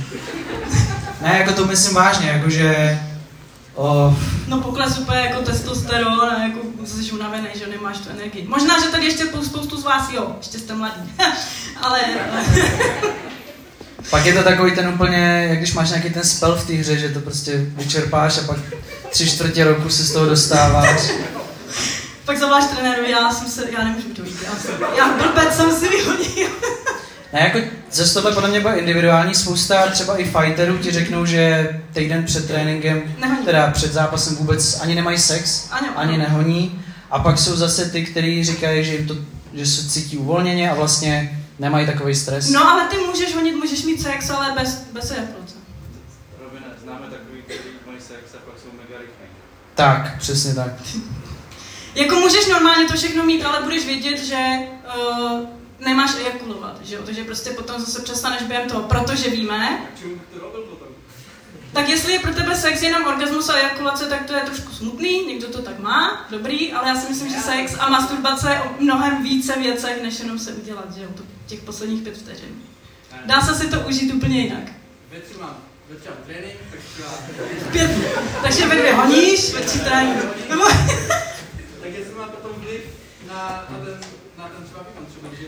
[1.23, 3.01] Ne, jako to myslím vážně, jakože
[3.81, 4.15] Oh.
[4.49, 8.47] No pokles úplně jako testosteron a jako jsi unavený, že nemáš tu energii.
[8.49, 11.13] Možná, že tady ještě spoustu z vás, jo, ještě jste mladí.
[11.83, 12.01] ale...
[14.11, 16.99] pak je to takový ten úplně, jak když máš nějaký ten spell v té hře,
[16.99, 18.59] že to prostě vyčerpáš a pak
[19.11, 21.11] tři čtvrtě roku se z toho dostáváš.
[22.25, 25.73] pak zavoláš trenérovi, já jsem se, já nemůžu to jít, já, jsem, já blbec jsem
[25.73, 26.49] si vyhodil.
[27.33, 27.59] Ne, jako
[27.91, 32.47] ze tohle podle mě bude individuální spousta, třeba i fighterů ti řeknou, že týden před
[32.47, 33.45] tréninkem, nehoní.
[33.45, 36.85] teda před zápasem vůbec ani nemají sex, ano, ani nehoní.
[37.11, 39.17] A pak jsou zase ty, kteří říkají, že, to,
[39.55, 42.51] že se cítí uvolněně a vlastně nemají takový stres.
[42.51, 45.55] No ale ty můžeš honit, můžeš mít sex, ale bez, bez ejakulace.
[46.45, 49.27] Robine, známe takový, kteří mají sex a pak jsou mega rychlí.
[49.75, 50.73] Tak, přesně tak.
[51.95, 54.59] jako můžeš normálně to všechno mít, ale budeš vědět, že
[54.97, 57.03] uh, nemáš ejakulovat, že jo?
[57.05, 59.79] Takže prostě potom zase přestaneš během toho, protože víme.
[61.73, 65.27] Tak jestli je pro tebe sex jenom orgasmus a ejakulace, tak to je trošku smutný,
[65.27, 68.83] někdo to tak má, dobrý, ale já si myslím, že sex a masturbace je o
[68.83, 72.63] mnohem více věcech, než jenom se udělat, že jo, to těch posledních pět vteřin.
[73.25, 74.63] Dá se si to užít úplně jinak.
[75.11, 75.57] Věci mám.
[75.99, 76.81] Začal trénink, tak.
[77.73, 77.91] Pět,
[78.43, 80.27] takže ve dvě honíš, ve tři tréninku.
[80.49, 80.65] Nebo-
[81.83, 82.81] Tak jestli má potom vliv
[83.29, 83.35] na,
[83.71, 83.99] na ten,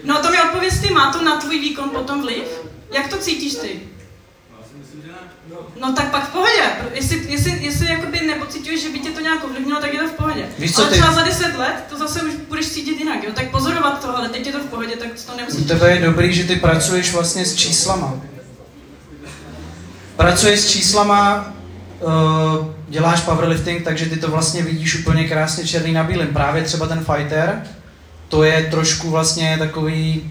[0.05, 2.45] No to mi odpověz ty, má to na tvůj výkon potom vliv?
[2.93, 3.81] Jak to cítíš ty?
[4.51, 4.57] No.
[5.51, 5.57] No.
[5.89, 6.63] No tak pak v pohodě.
[6.95, 10.13] Jestli, jestli, jestli jakoby nepocituješ, že by tě to nějak ovlivnilo, tak je to v
[10.13, 10.47] pohodě.
[10.59, 13.31] Víš co, ale ty- třeba za 10 let to zase už budeš cítit jinak, jo?
[13.35, 15.67] Tak pozorovat to, ale teď je to v pohodě, tak to U nemusíš.
[15.67, 18.15] tebe je dobrý, že ty pracuješ vlastně s číslama.
[20.17, 21.53] Pracuješ s číslama,
[22.01, 26.29] uh, děláš powerlifting, takže ty to vlastně vidíš úplně krásně černý na bílém.
[26.29, 27.63] Právě třeba ten fighter,
[28.31, 30.31] to je trošku vlastně takový,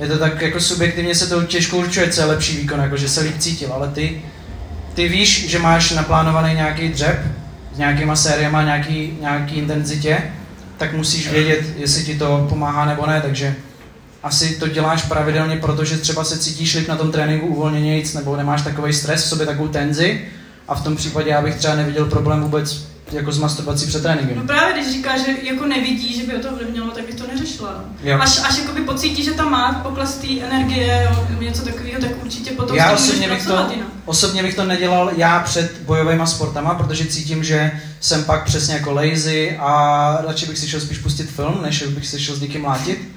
[0.00, 3.08] je to tak jako subjektivně se to těžko určuje, co je lepší výkon, jako že
[3.08, 4.22] se líp cítil, ale ty,
[4.94, 7.18] ty víš, že máš naplánovaný nějaký dřep
[7.74, 10.18] s nějakýma sériema, nějaký, nějaký intenzitě,
[10.76, 13.54] tak musíš vědět, jestli ti to pomáhá nebo ne, takže
[14.22, 18.62] asi to děláš pravidelně, protože třeba se cítíš líp na tom tréninku uvolněnějíc, nebo nemáš
[18.62, 20.28] takový stres v sobě, takovou tenzi
[20.68, 24.02] a v tom případě já bych třeba neviděl problém vůbec jako s masturbací před No
[24.02, 24.46] tréninkem.
[24.46, 26.83] právě když říkáš, že jako nevidí, že by o to ovlivnilo,
[27.60, 27.68] no.
[28.02, 28.18] Jo.
[28.20, 32.50] Až, až jakoby pocítí, že tam má pokles té energie, jo, něco takového, tak určitě
[32.50, 33.88] potom Já osobně bych, to, jinak.
[34.04, 38.92] osobně bych to nedělal já před bojovými sportama, protože cítím, že jsem pak přesně jako
[38.92, 42.62] lazy a radši bych si šel spíš pustit film, než bych si šel s někým
[42.62, 43.08] mlátit.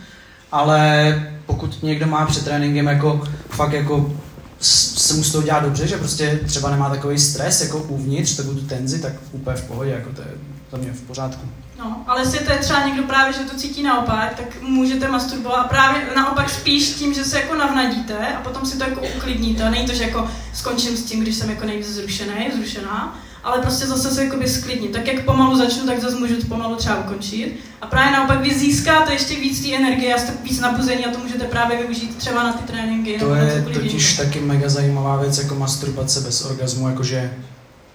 [0.51, 1.13] Ale
[1.45, 4.13] pokud někdo má před tréninkem jako fakt jako
[4.59, 8.55] se mu z toho dělá dobře, že prostě třeba nemá takový stres jako uvnitř, takovou
[8.55, 10.27] tu tenzi, tak úplně v pohodě, jako to je
[10.71, 11.47] za mě v pořádku.
[11.79, 15.65] No, ale jestli to je třeba někdo právě, že to cítí naopak, tak můžete masturbovat
[15.65, 19.69] a právě naopak spíš tím, že se jako navnadíte a potom si to jako uklidníte.
[19.69, 23.85] Není to, že jako skončím s tím, když jsem jako nejvíc zrušený, zrušená, ale prostě
[23.85, 24.91] zase se jakoby sklidním.
[24.91, 27.59] Tak jak pomalu začnu, tak zase můžu to pomalu třeba ukončit.
[27.81, 31.19] A právě naopak vy získáte ještě víc té energie a jste víc nabuzení a to
[31.19, 33.19] můžete právě využít třeba na ty tréninky.
[33.19, 37.33] To je totiž taky mega zajímavá věc, jako masturbace bez orgazmu, jakože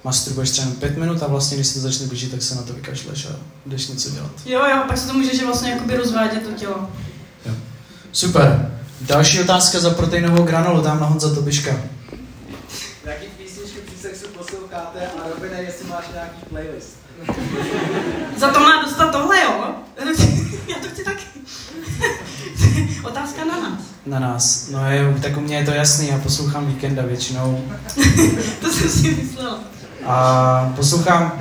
[0.05, 2.63] masturbuješ třeba jenom pět minut a vlastně, když se to začne blížit, tak se na
[2.63, 3.37] to vykašleš a
[3.67, 4.31] jdeš něco dělat.
[4.45, 6.91] Jo, jo, pak se to může že vlastně jakoby rozvádět to tělo.
[8.13, 8.73] Super.
[9.01, 11.81] Další otázka za proteinovou granulu, tam na Honza Tobiška.
[13.05, 16.97] Jaký písničky při sexu posloucháte a Robine, jestli máš nějaký playlist?
[18.39, 19.75] Za to má dostat tohle, jo?
[20.69, 21.25] Já to chci taky.
[23.05, 23.81] Otázka na nás.
[24.07, 24.69] Na nás.
[24.69, 27.65] No je, tak u mě je to jasný, já poslouchám víkenda většinou.
[28.61, 29.59] To jsem si myslela.
[30.07, 31.33] A poslouchám,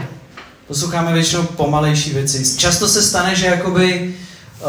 [0.67, 2.58] posloucháme většinou pomalejší věci.
[2.58, 4.15] Často se stane, že jakoby
[4.62, 4.67] uh,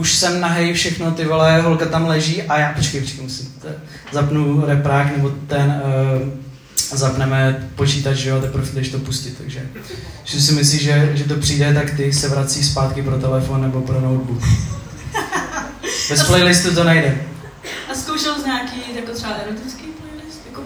[0.00, 3.74] už jsem nahej všechno, ty vole, holka tam leží a já, počkej, počkej, musím, t-
[4.12, 5.82] zapnu reprák nebo ten,
[6.22, 6.28] uh,
[6.98, 9.60] zapneme počítač, že jo, teprve jdeš to pustit, takže
[10.30, 13.80] když si myslíš, že, že to přijde, tak ty se vrací zpátky pro telefon nebo
[13.80, 14.42] pro notebook.
[16.10, 17.18] Bez playlistu to nejde.
[17.92, 20.40] A zkoušel jsi nějaký jako třeba erotický playlist?
[20.46, 20.62] Jako?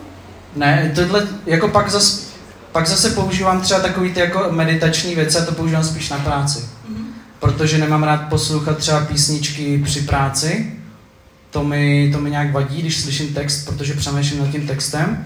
[0.57, 2.30] Ne, tohle, jako pak zas,
[2.73, 6.59] pak zase používám třeba takový ty jako meditační věci a to používám spíš na práci.
[6.89, 7.05] Mhm.
[7.41, 10.73] Protože nemám rád poslouchat třeba písničky při práci.
[11.51, 15.25] To mi, to mi nějak vadí, když slyším text, protože přemýšlím nad tím textem.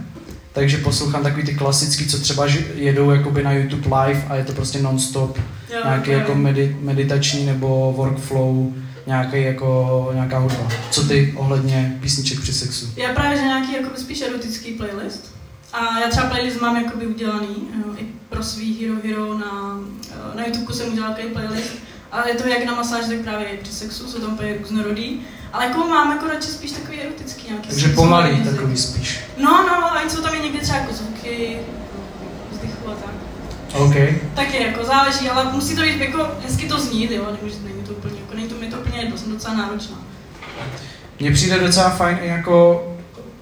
[0.52, 4.52] Takže poslouchám takový ty klasický, co třeba jedou jakoby na YouTube live a je to
[4.52, 5.38] prostě non-stop.
[5.74, 6.18] Jo, Nějaký jo.
[6.18, 8.66] jako medi, meditační nebo workflow,
[9.06, 10.68] nějaký jako, nějaká hudba.
[10.90, 12.88] Co ty ohledně písniček při sexu?
[12.96, 15.33] Já právě, že nějaký jako spíš erotický playlist.
[15.74, 19.78] A já třeba playlist mám jakoby udělaný jo, i pro svý Hero Hero na,
[20.10, 21.72] eh, na YouTube jsem udělal takový playlist.
[22.12, 25.20] A je to jak na masáž, tak právě i při sexu, jsou tam úplně různorodý.
[25.52, 27.68] Ale jako mám jako radši spíš takový erotický nějaký.
[27.68, 28.54] Takže pomalý jazyk.
[28.54, 29.20] takový spíš.
[29.38, 31.58] No, no, a jsou tam i někdy třeba jako zvuky,
[32.52, 33.14] vzdychu a tak.
[33.80, 33.94] OK.
[34.34, 37.92] Taky jako záleží, ale musí to být jako hezky to znít, jo, nemůže, není to
[37.92, 39.96] úplně, jako není to mi to úplně jedno, jsem docela náročná.
[41.20, 42.86] Mně přijde docela fajn i jako,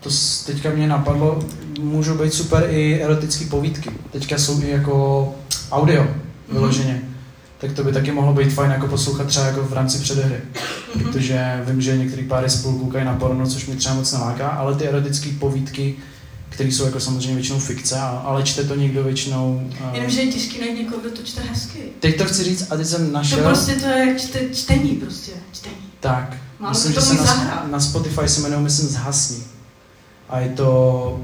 [0.00, 0.10] to
[0.46, 1.42] teďka mě napadlo,
[1.80, 3.90] můžou být super i erotické povídky.
[4.12, 5.34] Teďka jsou i jako
[5.70, 6.06] audio
[6.52, 7.02] vyloženě.
[7.58, 10.36] Tak to by taky mohlo být fajn jako poslouchat třeba jako v rámci předehry.
[10.94, 11.04] Mhm.
[11.04, 14.74] Protože vím, že některý páry spolu koukají na porno, což mě třeba moc neláká, ale
[14.74, 15.94] ty erotické povídky,
[16.48, 19.62] které jsou jako samozřejmě většinou fikce, a- ale čte to někdo většinou...
[19.88, 21.78] uh, Jenomže je těžký najít někoho, kdo to čte hezky.
[22.00, 23.38] Teď to chci říct a teď jsem To našel...
[23.44, 25.74] prostě to je čte, čtení prostě, čtení.
[26.00, 29.42] Tak, Málo myslím, že to se na, na Spotify se jmenuje, myslím, Zhasni.
[30.28, 31.20] A je to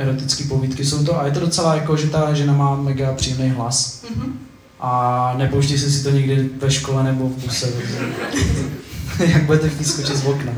[0.00, 3.48] erotické povídky jsou to a je to docela jako, že ta žena má mega příjemný
[3.48, 4.32] hlas Mhm.
[4.80, 7.68] a nepouští se si to někdy ve škole nebo v buse,
[9.26, 10.52] jak budete chtít skočit z okna.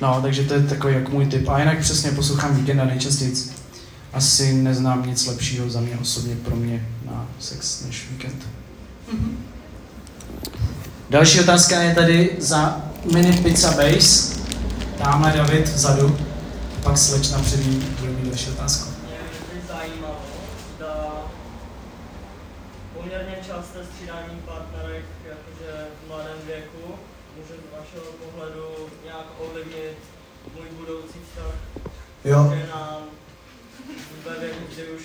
[0.00, 1.48] No, takže to je takový jako můj tip.
[1.48, 3.34] A jinak přesně poslouchám víkenda nejčastěji.
[4.12, 8.34] Asi neznám nic lepšího za mě osobně pro mě na sex než víkend.
[9.12, 9.36] Mhm.
[11.10, 12.80] Další otázka je tady za
[13.14, 14.34] Mini Pizza Base.
[14.98, 16.16] Tamhle David vzadu,
[16.82, 17.84] pak slečna před ním,
[18.34, 18.90] další otázku.
[19.06, 19.18] Mě
[19.52, 20.20] by zajímalo,
[20.76, 20.94] zda
[22.94, 26.94] poměrně časté střídání partnerek jakože v mladém věku
[27.36, 29.98] může z vašeho pohledu nějak ovlivnit
[30.54, 31.54] můj budoucí vztah
[32.24, 33.02] Jo, že nám
[34.24, 35.02] ve věku, kdy už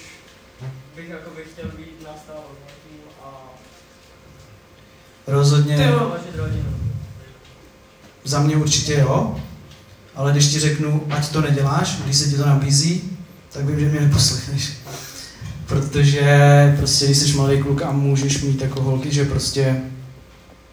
[0.95, 3.29] bych jakoby chtěl být nastávající a
[5.27, 5.93] rozhodně
[8.23, 9.41] za mě určitě jo,
[10.15, 13.18] ale když ti řeknu, ať to neděláš, když se ti to nabízí,
[13.53, 14.71] tak vím, že mě neposlechneš.
[15.65, 19.81] Protože prostě, když jsi mladý kluk a můžeš mít jako holky, že prostě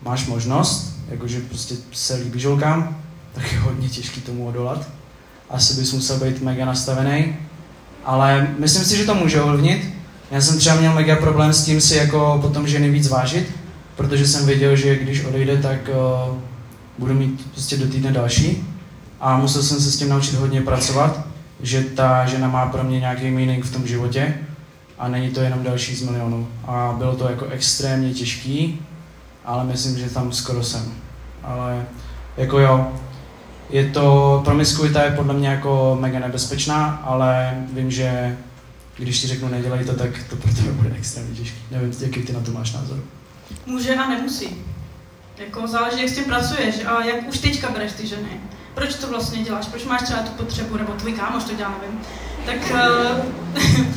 [0.03, 2.97] máš možnost, jakože prostě se líbí holkám,
[3.35, 4.89] tak je hodně těžký tomu odolat.
[5.51, 7.37] Asi bys musel být mega nastavený.
[8.05, 9.95] Ale myslím si, že to může ovlivnit.
[10.31, 13.53] Já jsem třeba měl mega problém s tím si jako potom ženy víc vážit,
[13.97, 15.91] protože jsem věděl, že když odejde, tak
[16.29, 16.37] uh,
[16.99, 18.65] budu mít prostě do týdne další.
[19.21, 21.27] A musel jsem se s tím naučit hodně pracovat,
[21.61, 24.35] že ta žena má pro mě nějaký meaning v tom životě
[24.99, 26.49] a není to jenom další z milionů.
[26.65, 28.81] A bylo to jako extrémně těžký,
[29.45, 30.95] ale myslím, že tam skoro jsem.
[31.43, 31.85] Ale
[32.37, 32.93] jako jo,
[33.71, 38.37] je to, promiskuita je podle mě jako mega nebezpečná, ale vím, že
[38.97, 41.59] když ti řeknu nedělej to, tak to pro tebe bude extrémně těžký.
[41.71, 42.99] Nevím, jaký ty na to máš názor.
[43.67, 44.49] Může a nemusí.
[45.39, 48.41] Jako záleží, jak s tím pracuješ a jak už teďka bereš ty ženy.
[48.77, 49.67] Proč to vlastně děláš?
[49.67, 52.01] Proč máš třeba tu potřebu, nebo tvůj kámoš to dělá, nevím.
[52.47, 53.87] Tak uh,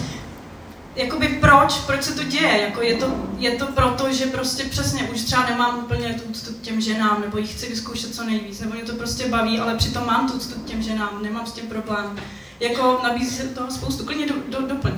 [0.96, 2.62] jakoby proč, proč se to děje?
[2.62, 6.54] Jako je, to, je to proto, že prostě přesně už třeba nemám úplně tu úctu
[6.54, 9.76] k těm ženám, nebo jich chci vyzkoušet co nejvíc, nebo mě to prostě baví, ale
[9.76, 12.20] přitom mám tu úctu k těm ženám, nemám s tím problém.
[12.60, 14.94] Jako nabízí se toho spoustu, klidně do, do, doplň.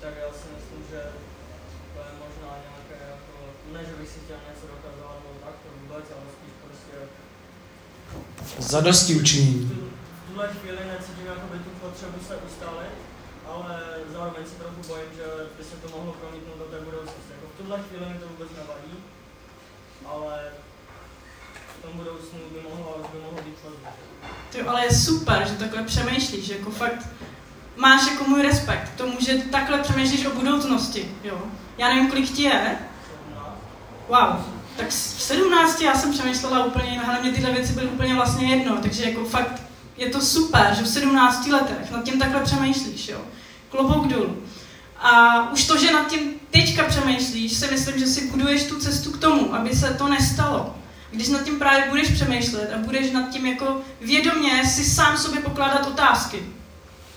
[0.00, 1.00] Tak já si myslím, že
[1.94, 3.32] to je možná nějaké jako,
[3.72, 6.47] ne, že bych si chtěl něco nebo tak to vůbec, ale spíš
[8.58, 9.88] Zadosti učinění.
[10.28, 12.96] tuhle chvíli necítím jakoby tu potřebu se ustálit,
[13.52, 13.74] ale
[14.12, 15.26] zároveň se trochu bojím, že
[15.58, 17.32] by se to mohlo promítnout do té budoucnosti.
[17.34, 18.94] Jako v tuhle chvíli mi to vůbec nevadí,
[20.12, 20.34] ale
[21.78, 23.86] v tom budoucnu by mohlo, by mohlo být pozdě.
[24.50, 27.08] Ty, ale je super, že takhle přemýšlíš, že jako fakt
[27.76, 31.38] máš jako můj respekt k tomu, že takhle přemýšlíš o budoucnosti, jo.
[31.78, 32.78] Já nevím, kolik ti je,
[34.08, 38.14] wow, tak v 17 já jsem přemýšlela úplně jinak, ale mě tyhle věci byly úplně
[38.14, 39.62] vlastně jedno, takže jako fakt
[39.96, 43.20] je to super, že v 17 letech nad tím takhle přemýšlíš, jo.
[43.68, 44.42] Klobouk dolů.
[44.96, 49.10] A už to, že nad tím teďka přemýšlíš, si myslím, že si buduješ tu cestu
[49.10, 50.74] k tomu, aby se to nestalo.
[51.10, 55.40] Když nad tím právě budeš přemýšlet a budeš nad tím jako vědomě si sám sobě
[55.40, 56.42] pokládat otázky.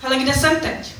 [0.01, 0.93] Hele, kde jsem teď?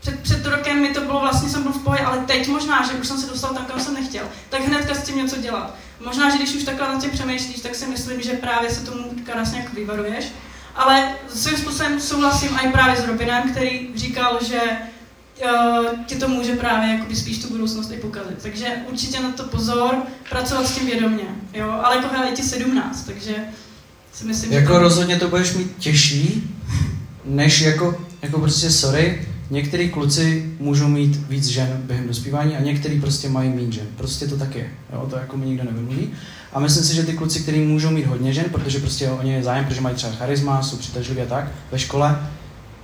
[0.00, 2.92] Před, před rokem mi to bylo vlastně, jsem byl v pohodě, ale teď možná, že
[2.92, 5.74] už jsem se dostal tam, kam jsem nechtěl, tak hnedka s tím něco dělat.
[6.04, 9.10] Možná, že když už takhle nad tím přemýšlíš, tak si myslím, že právě se tomu
[9.24, 10.24] krásně jako vyvaruješ.
[10.74, 14.60] Ale svým způsobem souhlasím i právě s Robinem, který říkal, že
[15.44, 18.42] uh, ti to může právě jakoby spíš tu budoucnost i pokazit.
[18.42, 19.94] Takže určitě na to pozor,
[20.30, 21.24] pracovat s tím vědomě.
[21.54, 21.80] Jo?
[21.82, 23.34] Ale jako hele, je ti 17, takže
[24.12, 24.78] si myslím, Jako že...
[24.78, 26.50] rozhodně to budeš mít těžší,
[27.24, 33.00] než jako, jako prostě sorry, některý kluci můžou mít víc žen během dospívání a některý
[33.00, 33.86] prostě mají méně žen.
[33.96, 34.66] Prostě to tak je.
[34.92, 35.06] Jo?
[35.10, 36.10] To jako mi nikdo nevymluví.
[36.52, 39.42] A myslím si, že ty kluci, kteří můžou mít hodně žen, protože prostě oni je
[39.42, 42.18] zájem, protože mají třeba charisma, jsou přitažliví a tak ve škole,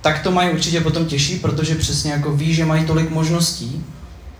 [0.01, 3.83] tak to mají určitě potom těžší, protože přesně jako ví, že mají tolik možností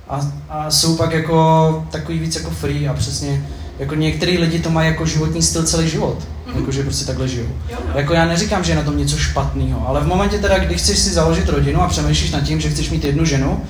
[0.09, 3.47] a, a jsou pak jako takový víc jako free a přesně
[3.79, 6.27] jako některý lidi to mají jako životní styl celý život.
[6.47, 6.59] Mhm.
[6.59, 7.27] Jakože prostě takhle.
[7.27, 7.77] Jo, jo.
[7.95, 10.99] Jako já neříkám, že je na tom něco špatného, ale v momentě teda, kdy chceš
[10.99, 13.63] si založit rodinu a přemýšlíš nad tím, že chceš mít jednu ženu,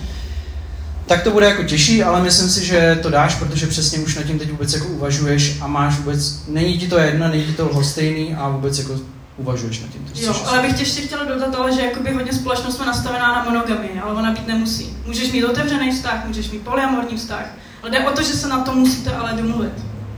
[1.06, 4.24] tak to bude jako těžší, ale myslím si, že to dáš, protože přesně už nad
[4.24, 7.66] tím teď vůbec jako uvažuješ a máš vůbec, není ti to jedno, není ti to
[7.66, 8.96] lhostejný a vůbec jako
[9.38, 10.06] uvažuješ nad tím.
[10.06, 12.86] To Jo, chceš ale bych tě ještě chtěla dodat, ale že jakoby hodně společnost jsme
[12.86, 14.98] nastavená na monogamii, ale ona být nemusí.
[15.06, 17.46] Můžeš mít otevřený vztah, můžeš mít polyamorní vztah,
[17.82, 19.74] ale jde o to, že se na to musíte ale domluvit.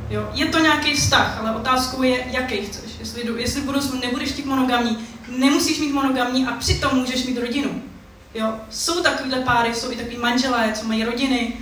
[0.09, 2.91] Jo, je to nějaký vztah, ale otázkou je, jaký chceš.
[2.99, 4.97] Jestli, jestli budoucnu nebudeš chtít monogamní,
[5.37, 7.81] nemusíš mít monogamní a přitom můžeš mít rodinu.
[8.35, 11.53] Jo, jsou takovýhle páry, jsou i takový manželé, co mají rodiny,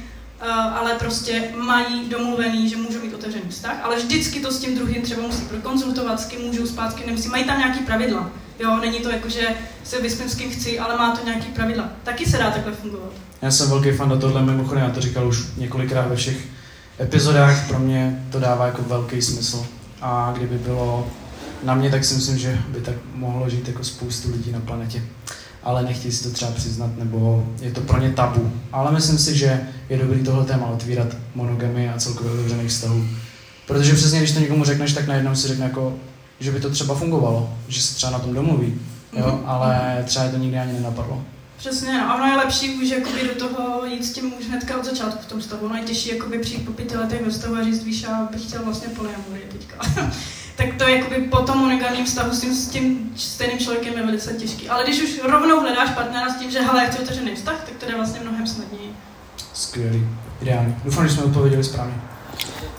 [0.42, 4.76] uh, ale prostě mají domluvený, že můžou mít otevřený vztah, ale vždycky to s tím
[4.76, 7.30] druhým třeba musí prokonzultovat, s kým můžou spát, kým nemusí.
[7.30, 8.30] Mají tam nějaký pravidla.
[8.60, 9.48] Jo, není to jako, že
[9.84, 11.90] se vyspím s kým chci, ale má to nějaký pravidla.
[12.04, 13.12] Taky se dá takhle fungovat.
[13.42, 16.57] Já jsem velký fan do tohle, mimochodem, já to říkal už několikrát ve všech
[17.00, 19.66] epizodách, pro mě to dává jako velký smysl.
[20.02, 21.08] A kdyby bylo
[21.64, 25.04] na mě, tak si myslím, že by tak mohlo žít jako spoustu lidí na planetě.
[25.64, 28.52] Ale nechtějí si to třeba přiznat, nebo je to pro ně tabu.
[28.72, 33.04] Ale myslím si, že je dobrý tohle téma otvírat monogamy a celkově otevřených vztahů.
[33.68, 35.94] Protože přesně, když to někomu řekneš, tak najednou si řekne jako,
[36.40, 38.74] že by to třeba fungovalo, že se třeba na tom domluví.
[39.14, 41.22] jo, ale třeba je to nikdy ani nenapadlo.
[41.58, 42.12] Přesně, no.
[42.12, 45.22] A ono je lepší už jakoby do toho jít s tím už hnedka od začátku
[45.22, 45.66] v tom stavu.
[45.66, 48.44] Ono je těžší jakoby přijít po pěti letech do stavu a říct, víš, já bych
[48.44, 49.76] chtěl vlastně polyamorii teďka.
[50.56, 54.34] tak to jakoby po tom monogamním vztahu s tím, s tím stejným člověkem je velice
[54.34, 54.70] těžký.
[54.70, 57.76] Ale když už rovnou hledáš partnera s tím, že hele, já chci otevřený vztah, tak
[57.76, 58.94] to je vlastně mnohem snadněji.
[59.54, 60.08] Skvělý,
[60.42, 60.76] ideální.
[60.86, 61.96] Doufám, že jsme odpověděli správně.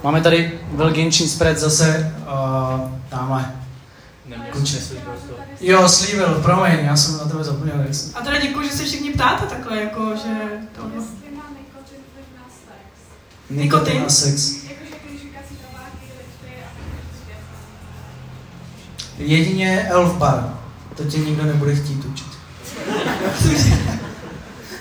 [0.05, 3.53] Máme tady Belgian spread zase uh, tamhle.
[4.53, 4.79] Končí.
[5.61, 7.85] Jo, slívil, promiň, já jsem na tebe zapomněl.
[8.14, 10.35] A teda děkuji, že se všichni ptáte takhle, jako, že
[10.76, 10.91] to...
[10.95, 12.79] Jestli má nikotin vliv na sex.
[13.51, 14.68] Nikotin svět.
[19.18, 20.59] Jedině elf bar.
[20.97, 22.26] To tě nikdo nebude chtít učit.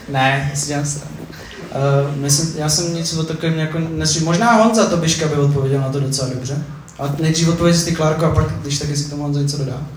[0.10, 1.18] ne, si dělám srandu.
[1.22, 4.26] Uh, myslím, já jsem nic o takovém jako neslyšel.
[4.26, 6.64] Možná Honza Tobiška by odpověděl na to docela dobře.
[7.00, 9.88] A nejdřív odpověď ty Klárko a pak, když tak, jestli k tomu Honza něco dodá.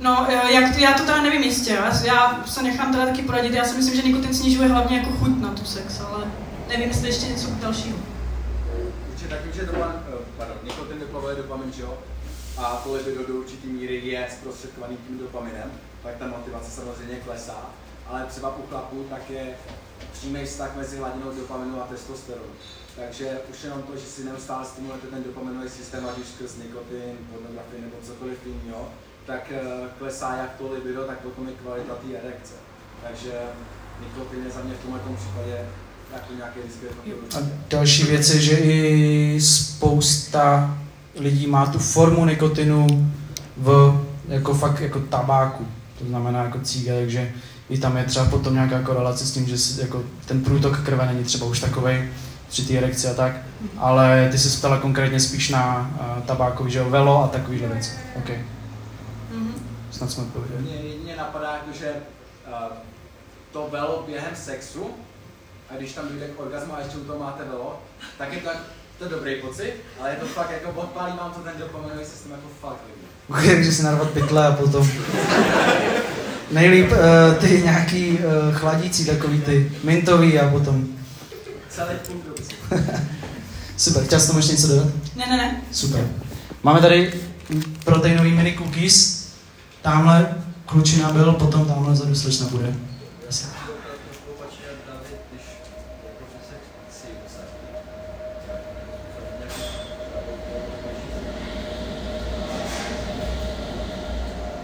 [0.00, 3.22] No, eh, jak to, já to teda nevím jistě, já, já se nechám teda taky
[3.22, 6.24] poradit, já si myslím, že nikotin snižuje hlavně jako chuť na tu sex, ale
[6.68, 7.96] nevím, jestli ještě něco dalšího.
[9.12, 11.98] Určitě taky, že dopamin, eh, pardon, nikotin vyplavuje dopamin, že jo?
[12.56, 15.70] A to libido do určitý míry je zprostředkovaný tím dopaminem,
[16.02, 17.70] tak ta motivace samozřejmě klesá.
[18.06, 19.46] Ale třeba u chlapů tak je
[20.12, 22.52] přímý vztah mezi hladinou dopaminu a testosteronu.
[22.96, 27.14] Takže už jenom to, že si neustále stimulujete ten dopaminový systém, ať už skrz nikotin,
[27.30, 28.88] pornografii nebo cokoliv jiného,
[29.26, 29.60] tak eh,
[29.98, 32.54] klesá jak to libido, tak potom i kvalita té erekce.
[33.02, 33.32] Takže
[34.00, 35.56] nikotin je za mě v tomhle případě
[36.12, 36.58] taky nějaký
[37.36, 40.76] A další věc je, že i spousta
[41.16, 43.12] lidí má tu formu nikotinu
[43.56, 45.66] v, jako fakt jako tabáku,
[45.98, 47.32] to znamená jako cíga, takže
[47.70, 51.06] i tam je třeba potom nějaká korelace s tím, že si, jako ten průtok krve
[51.06, 52.08] není třeba už takový
[52.54, 53.32] při té erekci a tak,
[53.78, 57.90] ale ty se ptala konkrétně spíš na uh, tabákový, že jo, velo a takovýhle věci.
[58.16, 58.28] OK.
[59.30, 59.54] Mhm.
[59.90, 60.62] Snad jsme odpověděli.
[60.62, 61.92] Mně jedině napadá, jako, že
[62.46, 62.76] uh,
[63.52, 64.90] to velo během sexu,
[65.70, 67.82] a když tam dojde k orgasmu a ještě u toho máte velo,
[68.18, 68.48] tak je to,
[68.98, 72.32] to je dobrý pocit, ale je to fakt jako odpálí vám to ten dopaminový systém
[72.32, 73.46] jako fakt líbí.
[73.46, 74.88] Takže si narvat pytle a potom...
[76.50, 76.98] Nejlíp uh,
[77.40, 80.86] ty nějaký uh, chladící, takový ty mintový a potom...
[81.74, 81.98] Celý.
[83.76, 84.86] Super, chtěl jsi tomu ještě něco dodat?
[85.16, 85.62] Ne, ne, ne.
[85.72, 86.08] Super.
[86.62, 87.20] Máme tady
[87.84, 89.24] proteinový mini cookies.
[89.82, 90.34] Tamhle
[90.66, 92.74] klučina byl, potom tamhle zadu slečna bude.
[93.28, 93.44] Asi.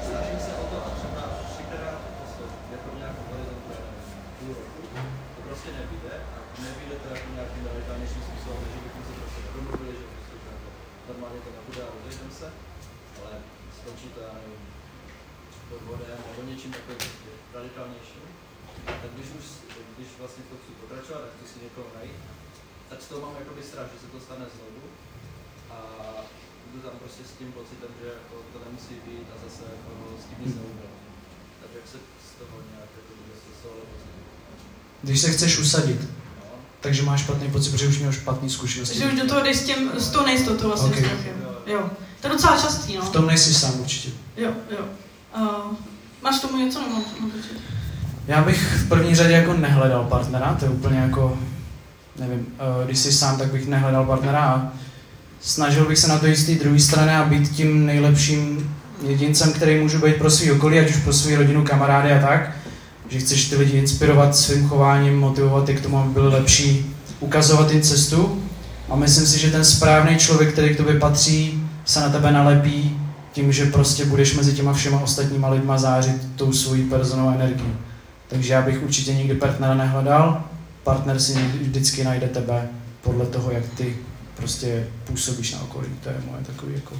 [0.07, 4.05] Snažím se o to a třeba třikrát posledně, jako nějak horizontu, já nevím,
[4.39, 4.83] půl roku,
[5.35, 9.93] to prostě nevíde a nevíde to jako nějakým radikálnějším způsobem, že bychom se prostě domluvili,
[10.01, 10.69] že prostě to jako
[11.09, 12.49] normálně to nebude a rozejdeme se,
[13.19, 13.33] ale
[14.37, 14.63] nevím,
[15.71, 17.01] podvodem nebo něčím takovým
[17.57, 18.25] radikálnějším.
[19.03, 19.47] Tak když už,
[19.95, 22.21] když vlastně to chci pokračovat, tak chci si někoho najít,
[22.91, 24.83] tak z toho mám jakoby strach, že se to stane znovu
[25.75, 25.79] a
[26.71, 29.91] jdu tam prostě s tím pocitem, že jako to nemusí být a zase jako
[30.23, 31.01] s tím nic neudělám.
[31.61, 31.99] Tak jak se
[32.29, 33.43] z toho nějak jako z
[33.91, 34.21] pocitu.
[35.03, 38.99] Když se chceš usadit, No, takže máš špatný pocit, protože už měl špatný zkušenosti.
[38.99, 40.97] Takže už do toho jdeš s, tím, s tou nejistotou vlastně Ok.
[40.97, 41.09] okay.
[41.11, 41.47] strachem.
[41.67, 41.91] Jo.
[42.21, 43.03] To je docela častý, no.
[43.03, 44.09] V tom nejsi sám určitě.
[44.37, 44.85] Jo, jo.
[45.37, 45.77] Uh,
[46.23, 47.03] máš tomu něco nebo?
[48.29, 51.39] Já bych v první řadě jako nehledal partnera, to je úplně jako,
[52.18, 54.73] nevím, eh, když jsi sám, tak bych nehledal partnera a
[55.41, 59.53] snažil bych se na to jít z té druhé strany a být tím nejlepším jedincem,
[59.53, 62.57] který můžu být pro svý okolí, ať už pro svou rodinu, kamarády a tak,
[63.09, 67.71] že chceš ty lidi inspirovat svým chováním, motivovat je k tomu, aby byli lepší, ukazovat
[67.71, 68.43] jim cestu
[68.91, 71.60] a myslím si, že ten správný člověk, který k tobě patří,
[71.91, 73.01] se na tebe nalepí
[73.32, 77.76] tím, že prostě budeš mezi těma všema ostatníma lidma zářit tou svojí personální energií.
[78.28, 80.45] Takže já bych určitě nikdy partnera nehledal.
[80.84, 82.68] Partner si vždycky najde tebe
[83.01, 83.97] podle toho, jak ty
[84.34, 85.88] prostě působíš na okolí.
[86.03, 86.97] To je moje takový jako...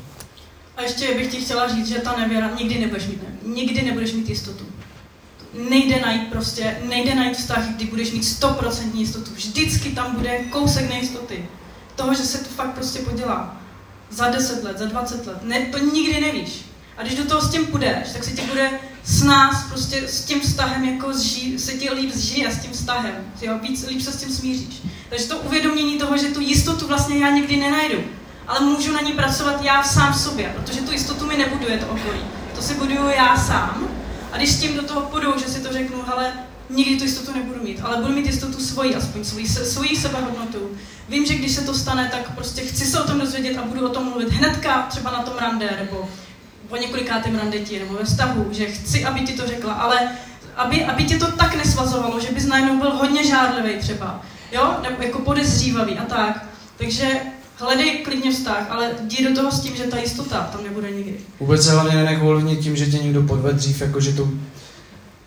[0.77, 4.29] A ještě bych ti chtěla říct, že ta nevěra nikdy nebudeš mít, nikdy nebudeš mít
[4.29, 4.65] jistotu.
[5.71, 9.31] Nejde najít prostě, nejde najít vztah, kdy budeš mít 100% jistotu.
[9.35, 11.45] Vždycky tam bude kousek nejistoty.
[11.97, 13.60] Toho, že se to fakt prostě podělá.
[14.11, 15.39] Za 10 let, za 20 let.
[15.43, 16.65] Ne, to nikdy nevíš.
[16.97, 18.71] A když do toho s tím půjdeš, tak se ti bude
[19.05, 23.15] s nás prostě s tím vztahem jako zží, se ti líp zžije s tím vztahem.
[23.43, 23.59] Jo?
[23.63, 24.83] Víc, líp se s tím smíříš.
[25.09, 27.99] Takže to uvědomění toho, že tu jistotu vlastně já nikdy nenajdu,
[28.47, 31.87] ale můžu na ní pracovat já sám v sobě, protože tu jistotu mi nebuduje to
[31.87, 32.21] okolí.
[32.55, 33.89] To si buduju já sám.
[34.33, 36.33] A když s tím do toho půjdu, že si to řeknu, hele,
[36.71, 40.71] nikdy tu jistotu nebudu mít, ale budu mít jistotu svoji, aspoň svoji, svoji sebehodnotu.
[41.09, 43.87] Vím, že když se to stane, tak prostě chci se o tom dozvědět a budu
[43.87, 46.09] o tom mluvit hnedka, třeba na tom rande, nebo
[46.69, 50.11] po několikátém randeti nebo ve vztahu, že chci, aby ti to řekla, ale
[50.57, 55.03] aby, aby tě to tak nesvazovalo, že bys najednou byl hodně žádlivý třeba, jo, nebo
[55.03, 56.47] jako podezřívavý a tak.
[56.77, 57.21] Takže
[57.57, 61.17] hledej klidně vztah, ale jdi do toho s tím, že ta jistota tam nebude nikdy.
[61.41, 62.19] Vůbec se hlavně nenech
[62.63, 64.29] tím, že tě někdo podved dřív, jako že to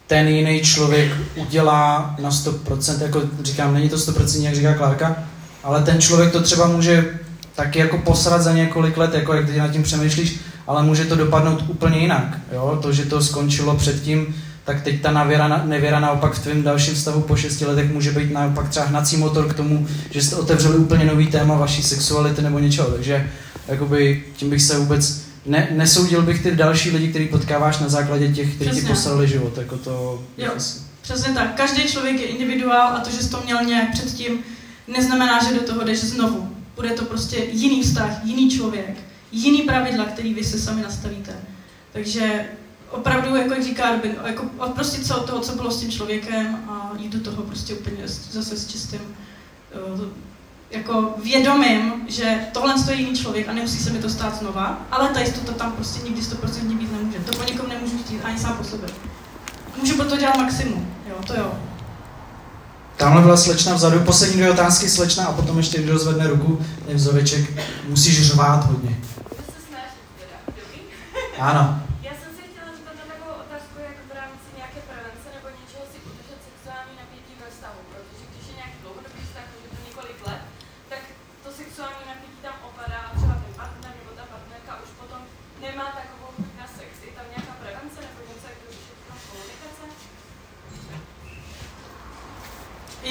[0.08, 5.16] ten jiný člověk udělá na 100%, jako říkám, není to 100%, jak říká Klárka,
[5.64, 7.20] ale ten člověk to třeba může
[7.56, 11.16] taky jako posrat za několik let, jako jak ty nad tím přemýšlíš, ale může to
[11.16, 12.40] dopadnout úplně jinak.
[12.52, 12.80] Jo?
[12.82, 14.36] To, že to skončilo předtím,
[14.66, 18.34] tak teď ta navěra, nevěra naopak v tvém dalším stavu po šesti letech může být
[18.34, 22.60] naopak třeba hnací motor k tomu, že jste otevřeli úplně nový téma vaší sexuality nebo
[22.60, 22.88] něčeho.
[22.88, 23.30] Takže
[23.68, 28.34] jakoby, tím bych se vůbec ne, nesoudil bych ty další lidi, který potkáváš na základě
[28.34, 29.58] těch, kteří ti poslali život.
[29.58, 30.52] Jako to, jo,
[31.02, 31.56] přesně tak.
[31.56, 34.40] Každý člověk je individuál a to, že jsi to měl nějak předtím,
[34.88, 36.50] neznamená, že do toho jdeš znovu.
[36.76, 38.98] Bude to prostě jiný vztah, jiný člověk,
[39.32, 41.34] jiný pravidla, který vy si sami nastavíte.
[41.94, 42.46] Takže
[42.92, 46.92] opravdu, jako jak říká Robin, jako prostě co toho, co bylo s tím člověkem a
[46.98, 49.02] jít do toho prostě úplně zase s čistým
[49.94, 50.02] uh,
[50.74, 55.10] jako vědomím, že tohle je jiný člověk a nemusí se mi to stát znova, ale
[55.10, 57.20] ta jistota tam prostě nikdy 100% být nemůže.
[57.20, 58.90] To po někom nemůžu chtít, ani sám po sobě.
[59.82, 61.52] Můžu pro to dělat maximum, jo, to jo.
[62.98, 67.64] Tamhle byla slečna vzadu, poslední dvě otázky slečna a potom ještě kdo zvedne ruku, nevzoveček,
[67.88, 68.98] musíš řvát hodně.
[71.40, 71.83] Ano.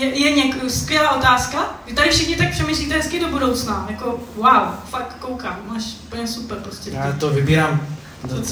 [0.03, 1.81] Je, je něk, skvělá otázka.
[1.87, 3.87] Vy tady všichni tak přemýšlíte hezky do budoucna.
[3.91, 6.91] Jako wow, fakt koukám, máš úplně super prostě.
[6.91, 7.87] Já to vybírám.
[8.23, 8.43] To, to,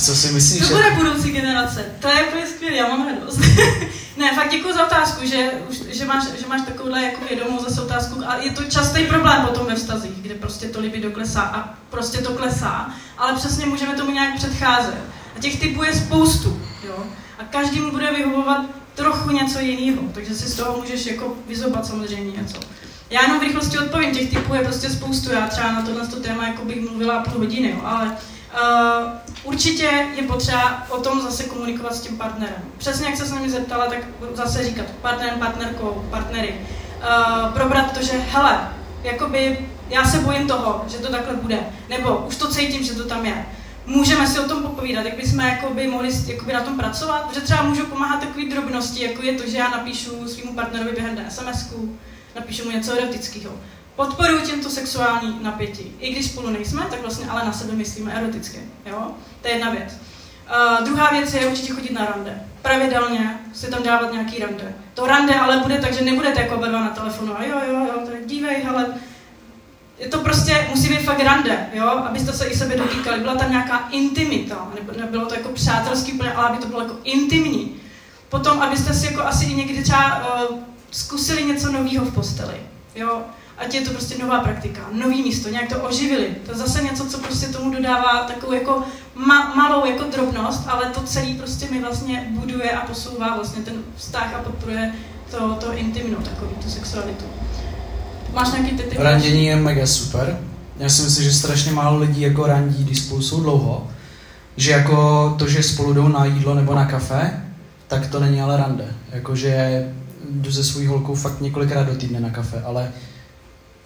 [0.00, 0.68] co si myslíš?
[0.68, 1.86] To bude budoucí generace.
[2.00, 3.38] To je úplně skvělé, já mám radost.
[4.16, 5.50] ne, fakt děkuji za otázku, že,
[5.88, 8.20] že, máš, že máš takovouhle jako vědomou zase otázku.
[8.26, 12.18] A je to častý problém potom ve vztazích, kde prostě to libido klesá a prostě
[12.18, 12.90] to klesá.
[13.18, 14.98] Ale přesně můžeme tomu nějak předcházet.
[15.36, 16.60] A těch typů je spoustu.
[16.86, 17.04] Jo?
[17.38, 18.64] A každý mu bude vyhovovat
[18.94, 22.60] trochu něco jiného, takže si z toho můžeš jako vyzobat samozřejmě něco.
[23.10, 26.48] Já jenom v rychlosti odpovím, těch typů je prostě spoustu, já třeba na tohle téma
[26.48, 29.10] jako bych mluvila půl hodiny, jo, ale uh,
[29.44, 32.64] určitě je potřeba o tom zase komunikovat s tím partnerem.
[32.78, 33.98] Přesně jak se s nimi zeptala, tak
[34.34, 36.54] zase říkat partnerem, partnerkou, partnery.
[36.54, 38.68] Uh, probrat to, že hele,
[39.02, 43.04] jakoby já se bojím toho, že to takhle bude, nebo už to cítím, že to
[43.04, 43.46] tam je
[43.86, 47.62] můžeme si o tom popovídat, jak bychom jakoby mohli jakoby na tom pracovat, protože třeba
[47.62, 51.74] můžou pomáhat takové drobnosti, jako je to, že já napíšu svým partnerovi během sms
[52.34, 53.52] napíšu mu něco erotického.
[53.96, 55.92] Podporuji tímto sexuální napětí.
[56.00, 58.60] I když spolu nejsme, tak vlastně ale na sebe myslíme eroticky.
[58.86, 59.10] Jo?
[59.42, 59.92] To je jedna věc.
[59.92, 62.42] Uh, druhá věc je určitě chodit na rande.
[62.62, 64.74] Pravidelně si tam dávat nějaký rande.
[64.94, 68.06] To rande ale bude tak, že nebudete jako oba na telefonu a jo, jo, jo,
[68.06, 68.86] tak dívej, hele,
[69.98, 73.20] je to prostě, musí být fakt rande, jo, abyste se i sebe dotýkali.
[73.20, 74.68] Byla tam nějaká intimita,
[74.98, 77.76] nebylo to jako přátelský ale aby to bylo jako intimní.
[78.28, 80.18] Potom, abyste si jako asi i někdy třeba
[80.50, 80.58] uh,
[80.90, 82.54] zkusili něco nového v posteli,
[82.94, 83.22] jo.
[83.58, 86.36] Ať je to prostě nová praktika, nový místo, nějak to oživili.
[86.44, 88.82] To je zase něco, co prostě tomu dodává takovou jako
[89.16, 93.74] ma- malou jako drobnost, ale to celý prostě mi vlastně buduje a posouvá vlastně ten
[93.96, 94.94] vztah a podporuje
[95.30, 97.24] to, to intimno, takový, tu sexualitu.
[98.34, 100.38] Máš nějaký ty Randění je mega super.
[100.78, 103.90] Já si myslím, že strašně málo lidí jako randí, když spolu jsou dlouho.
[104.56, 107.44] Že jako to, že spolu jdou na jídlo nebo na kafe,
[107.88, 108.84] tak to není ale rande.
[109.12, 109.84] Jakože
[110.30, 112.92] jdu se svou holkou fakt několikrát do týdne na kafe, ale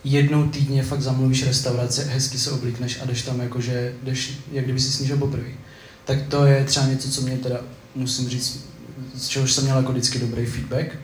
[0.04, 4.80] jednou týdně fakt zamluvíš restauraci, hezky se oblíkneš a jdeš tam jakože, jdeš, jak kdyby
[4.80, 5.48] si snížil poprvé.
[6.04, 7.56] Tak to je třeba něco, co mě teda,
[7.94, 8.64] musím říct,
[9.16, 10.96] z čehož jsem měl jako vždycky dobrý feedback,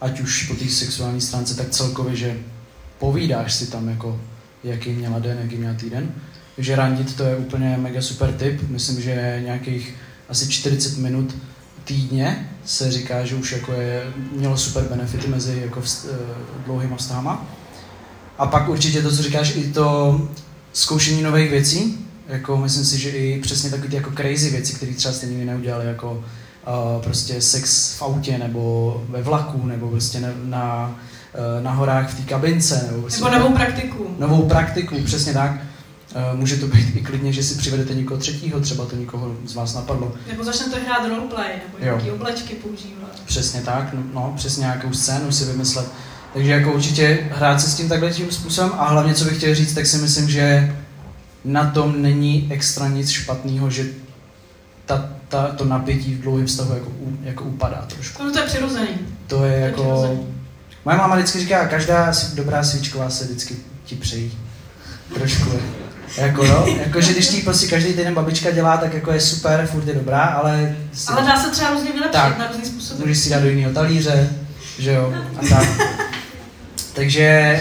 [0.00, 2.36] ať už po té sexuální stránce, tak celkově, že
[3.02, 4.20] povídáš si tam, jako,
[4.64, 6.14] jaký měla den, jaký měla týden.
[6.56, 8.68] Takže randit to je úplně mega super tip.
[8.68, 9.94] Myslím, že nějakých
[10.28, 11.36] asi 40 minut
[11.84, 16.10] týdně se říká, že už jako je, mělo super benefity mezi jako vst, uh,
[16.66, 17.46] dlouhýma vztahama.
[18.38, 20.20] A pak určitě to, co říkáš, i to
[20.72, 24.92] zkoušení nových věcí, jako myslím si, že i přesně takové ty jako crazy věci, které
[24.92, 30.20] třeba jste nikdy neudělali, jako uh, prostě sex v autě, nebo ve vlaku, nebo prostě
[30.20, 31.11] na, na Eh,
[31.62, 32.88] na horách v té kabince.
[32.92, 34.16] Nebo, nebo novou praktiku.
[34.18, 35.52] Novou praktiku, přesně tak.
[36.14, 39.54] Eh, může to být i klidně, že si přivedete někoho třetího, třeba to někoho z
[39.54, 40.12] vás napadlo.
[40.28, 43.10] Nebo začnete hrát roleplay, nebo nějaké oblečky používat.
[43.24, 45.86] Přesně tak, no, no, přesně nějakou scénu si vymyslet.
[46.32, 49.54] Takže jako určitě hrát se s tím takhle tím způsobem a hlavně, co bych chtěl
[49.54, 50.76] říct, tak si myslím, že
[51.44, 53.86] na tom není extra nic špatného, že
[54.86, 58.24] ta, ta, to napětí v dlouhém vztahu jako, jako upadá trošku.
[58.24, 58.88] No to je přirozený.
[59.26, 59.82] To je je jako...
[59.82, 60.31] přirozený.
[60.84, 64.38] Moje máma vždycky říká, každá dobrá svíčková se vždycky ti přejí.
[65.14, 65.50] Trošku.
[66.16, 69.68] Jako jo, jako že když ti prostě každý týden babička dělá, tak jako je super,
[69.72, 70.76] furt je dobrá, ale...
[70.92, 72.38] Si, Ale dá se třeba různě vylepšit Tak.
[72.38, 73.00] na různý způsoby.
[73.02, 74.30] můžeš si dát do jiného talíře,
[74.78, 75.68] že jo, a tak.
[76.92, 77.60] Takže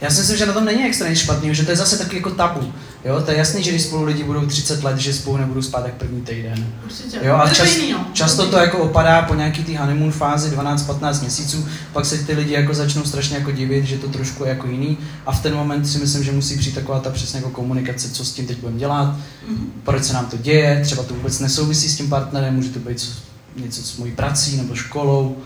[0.00, 2.16] já si myslím, že na tom není extra nic špatného, že to je zase taky
[2.16, 2.72] jako tabu.
[3.04, 5.86] Jo, to je jasný, že když spolu lidi budou 30 let, že spolu nebudou spát
[5.86, 6.66] jak první týden.
[6.84, 7.18] Určitě.
[7.22, 8.06] Jo, a čas, no.
[8.12, 12.52] často to jako opadá po nějaký té honeymoon fázi 12-15 měsíců, pak se ty lidi
[12.52, 15.84] jako začnou strašně jako divit, že to trošku je jako jiný a v ten moment
[15.86, 18.78] si myslím, že musí přijít taková ta přesně jako komunikace, co s tím teď budeme
[18.78, 19.16] dělat,
[19.48, 19.66] Mhm.
[19.84, 23.00] proč se nám to děje, třeba to vůbec nesouvisí s tím partnerem, může to být
[23.00, 23.12] co-
[23.56, 25.36] něco s mojí prací nebo školou,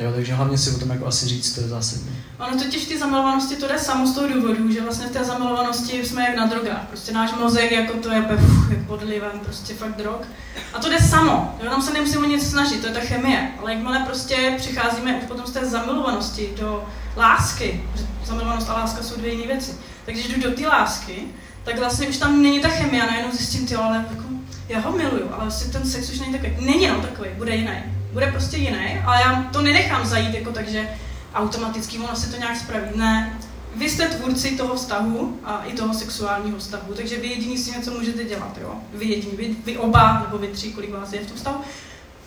[0.00, 2.16] jo, takže hlavně si o tom jako asi říct, to je zásadní.
[2.38, 5.24] Ono totiž v té zamilovanosti to jde samo z toho důvodu, že vlastně v té
[5.24, 6.84] zamilovanosti jsme jak na drogách.
[6.88, 10.20] Prostě náš mozek jako to je puf, jak pod vlivem, prostě fakt drog.
[10.74, 13.50] A to jde samo, jo, tam se nemusíme nic snažit, to je ta chemie.
[13.60, 16.84] Ale jakmile prostě přicházíme už potom z té zamilovanosti do
[17.16, 17.84] lásky,
[18.24, 19.72] zamilovanost a láska jsou dvě jiné věci.
[20.04, 21.22] Takže když jdu do té lásky,
[21.64, 24.24] tak vlastně už tam není ta chemie najednou zjistím, ty ale jako,
[24.68, 26.66] já ho miluju, ale vlastně ten sex už není takový.
[26.66, 27.99] Není jenom takový, bude jiný.
[28.12, 30.88] Bude prostě jiný, ale já to nenechám zajít jako tak, že
[31.34, 32.86] automaticky ono se to nějak spraví.
[32.94, 33.38] Ne,
[33.74, 37.90] vy jste tvůrci toho vztahu a i toho sexuálního vztahu, takže vy jediný si něco
[37.90, 38.74] můžete dělat, jo?
[38.94, 41.60] Vy jediný, vy, vy oba, nebo vy tři, kolik vás je v tom vztahu.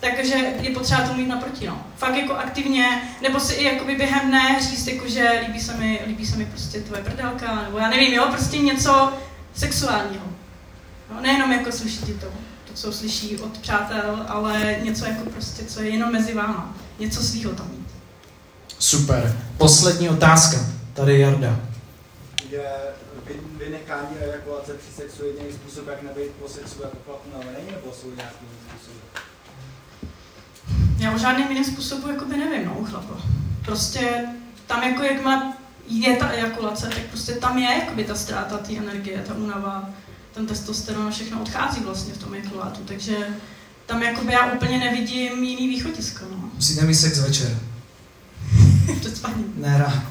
[0.00, 1.86] Takže je potřeba to mít naproti, no.
[1.96, 6.00] Fakt jako aktivně, nebo si i jakoby během dne říct, jako, že líbí se mi,
[6.06, 9.12] líbí se mi prostě tvoje prdelka, nebo já nevím, jo, prostě něco
[9.54, 10.24] sexuálního.
[11.14, 12.32] No, nejenom jako slyší ti to, to,
[12.74, 16.74] co slyší od přátel, ale něco jako prostě, co je jenom mezi váma.
[16.98, 17.88] Něco svýho tam mít.
[18.78, 19.36] Super.
[19.58, 20.56] Poslední otázka.
[20.94, 21.60] Tady je Jarda.
[22.50, 22.70] Je
[23.26, 27.92] vy- vynechání ejakulace při sexu jediný způsob, jak nebejt po sexu jako chlapu navený, nebo
[27.92, 28.98] jsou nějaký jiný způsoby?
[30.98, 33.14] Já o žádném jiném způsobu jakoby nevím, no, u chlapa.
[33.64, 34.26] Prostě
[34.66, 35.52] tam jako jakmile
[35.88, 39.90] je ta ejakulace, tak prostě tam je jakoby ta ztráta té energie, ta únava,
[40.34, 43.16] ten testosteron a všechno odchází vlastně v tom ejakulátu, takže
[43.86, 46.50] tam jakoby já úplně nevidím jiný východisko, no.
[46.54, 47.58] Musíte mít sex večer.
[49.00, 49.52] Před spaním.
[49.56, 50.02] Ne ráno.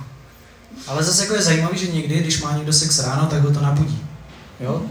[0.87, 3.61] Ale zase jako je zajímavý, že někdy, když má někdo sex ráno, tak ho to
[3.61, 4.03] nabudí.
[4.59, 4.81] Jo?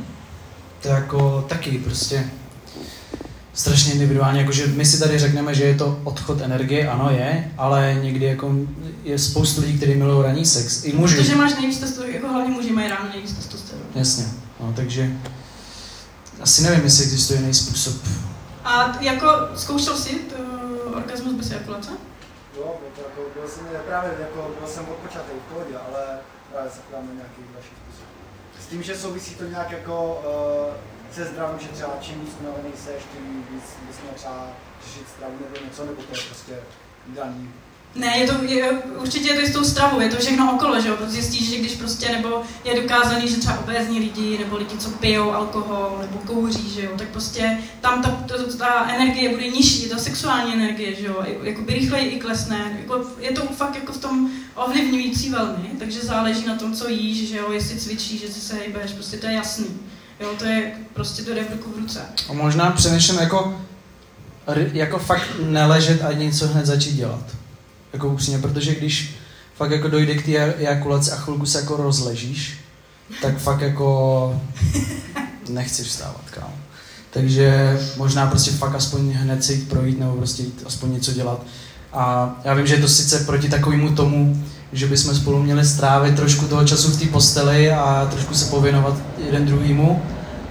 [0.83, 2.31] To je jako taky prostě
[3.55, 7.99] strašně individuálně, jakože my si tady řekneme, že je to odchod energie, ano je, ale
[8.03, 8.55] někdy jako
[9.05, 11.17] je spoustu lidí, kteří milují ranní sex, i muži.
[11.17, 13.85] Protože máš nejvíc testosteronu, jako hlavně muži mají ráno nejvíc testosteronu.
[13.95, 14.25] Jasně,
[14.63, 15.11] no, takže
[16.41, 17.95] asi nevím, jestli existuje jiný způsob.
[18.65, 20.37] A jako zkoušel jsi to
[20.97, 21.91] orgasmus bez ejakulace?
[22.57, 26.19] Jo, to jako, byl jsem právě jako, byl jsem od počátku v pohodě, ale
[26.53, 28.09] právě se ptám na nějaký další způsob.
[28.63, 30.23] S tím, že souvisí to nějak jako
[30.69, 34.47] uh, se zdravím, že třeba čím víc unavený seš, tím víc bys měl třeba
[34.85, 36.55] řešit stravu nebo něco, nebo to je prostě
[37.07, 37.51] daný.
[37.95, 40.81] Ne, je to, je, určitě je to i s tou stravou, je to všechno okolo,
[40.81, 44.77] že jo, zjistíš, že když prostě, nebo je dokázaný, že třeba obézní lidi, nebo lidi,
[44.79, 49.49] co pijou alkohol, nebo kouří, že jo, tak prostě tam ta, ta, ta energie bude
[49.49, 53.75] nižší, ta sexuální energie, že jo, jako by rychleji i klesne, jako, je to fakt
[53.75, 58.23] jako v tom ovlivňující velmi, takže záleží na tom, co jíš, že jo, jestli cvičíš,
[58.23, 59.67] jestli se hejbeš, prostě to je jasný,
[60.21, 62.01] jo, to je prostě v ruku v ruce.
[62.29, 63.61] A možná přemýšlím jako,
[64.73, 67.42] jako fakt neležet a něco hned začít dělat.
[67.93, 69.17] Jako upřímně, protože když
[69.55, 72.59] fakt jako dojde k té ejakulaci a chvilku se jako rozležíš,
[73.23, 74.41] tak fakt jako
[75.49, 76.55] nechceš vstávat, kámo.
[77.11, 81.47] Takže možná prostě fakt aspoň hned se jít projít nebo prostě jít aspoň něco dělat.
[81.93, 86.17] A já vím, že je to sice proti takovému tomu, že bychom spolu měli strávit
[86.17, 88.95] trošku toho času v té posteli a trošku se pověnovat
[89.27, 90.03] jeden druhýmu,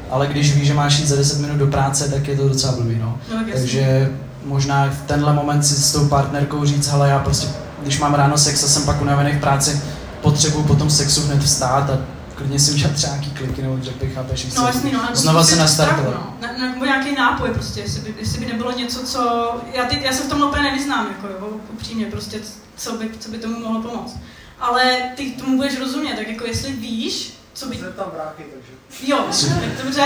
[0.09, 2.73] ale když víš, že máš jít za 10 minut do práce, tak je to docela
[2.73, 3.19] blbý, no.
[3.31, 3.43] No.
[3.53, 4.09] Takže
[4.45, 7.47] možná v tenhle moment si s tou partnerkou říct, hele, já prostě,
[7.81, 9.81] když mám ráno sex a jsem pak unavený v práci,
[10.21, 11.97] potřebuji potom sexu hned vstát a
[12.35, 14.53] klidně si udělat třeba nějaký kliky nebo dřepy, chápeš?
[14.55, 15.01] No jasný, no.
[15.01, 16.13] nebo Znova prostě se nastartovat.
[16.13, 16.33] No.
[16.41, 19.51] Ne, ne, nebo nějaký nápoj prostě, jestli by, jestli by nebylo něco, co...
[19.73, 22.39] Já, ty, já se v tom úplně nevyznám, jako jo, upřímně, prostě,
[22.77, 24.17] co by, co by tomu mohlo pomoct.
[24.59, 24.83] Ale
[25.15, 27.77] ty tomu budeš rozumět, tak jako jestli víš, co by...
[27.77, 29.11] Jsem tam takže.
[29.11, 30.03] Jo, tak dobře.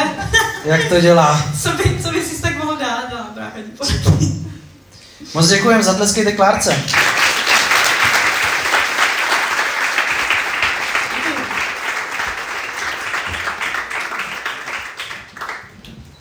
[0.65, 1.43] Jak to dělá?
[1.63, 3.03] Co by, co by si tak mohl dát?
[3.11, 3.57] No, brácha,
[5.33, 6.83] Moc děkujem, zatleskejte Klárce.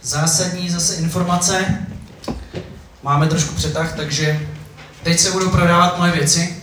[0.03, 1.87] Zásadní zase informace.
[3.03, 4.49] Máme trošku přetah, takže
[5.03, 6.63] teď se budou prodávat moje věci.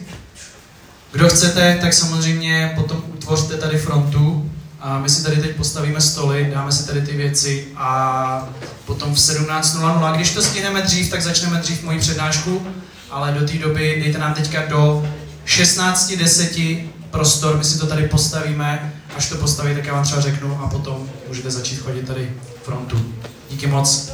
[1.12, 4.51] Kdo chcete, tak samozřejmě potom utvořte tady frontu
[4.82, 8.50] A my si tady teď postavíme stoly, dáme si tady ty věci a
[8.86, 12.68] potom v 17.00, když to stihneme dřív, tak začneme dřív moji přednášku,
[13.10, 15.10] ale do té doby dejte nám teďka do
[15.46, 20.60] 16.10 prostor, my si to tady postavíme, až to postaví, tak já vám třeba řeknu
[20.64, 22.30] a potom můžete začít chodit tady
[22.64, 23.06] frontu.
[23.50, 24.12] Díky moc.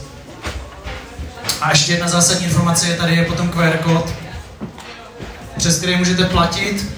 [1.62, 4.14] A ještě jedna zásadní informace je tady je potom QR kód,
[5.58, 6.97] přes který můžete platit.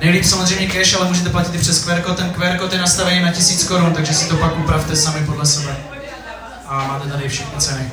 [0.00, 2.14] Nejlíp samozřejmě cash, ale můžete platit i přes QR.
[2.14, 5.46] Ten QR kód je nastavený na 1000 korun, takže si to pak upravte sami podle
[5.46, 5.76] sebe.
[6.66, 7.92] A máte tady všechny ceny.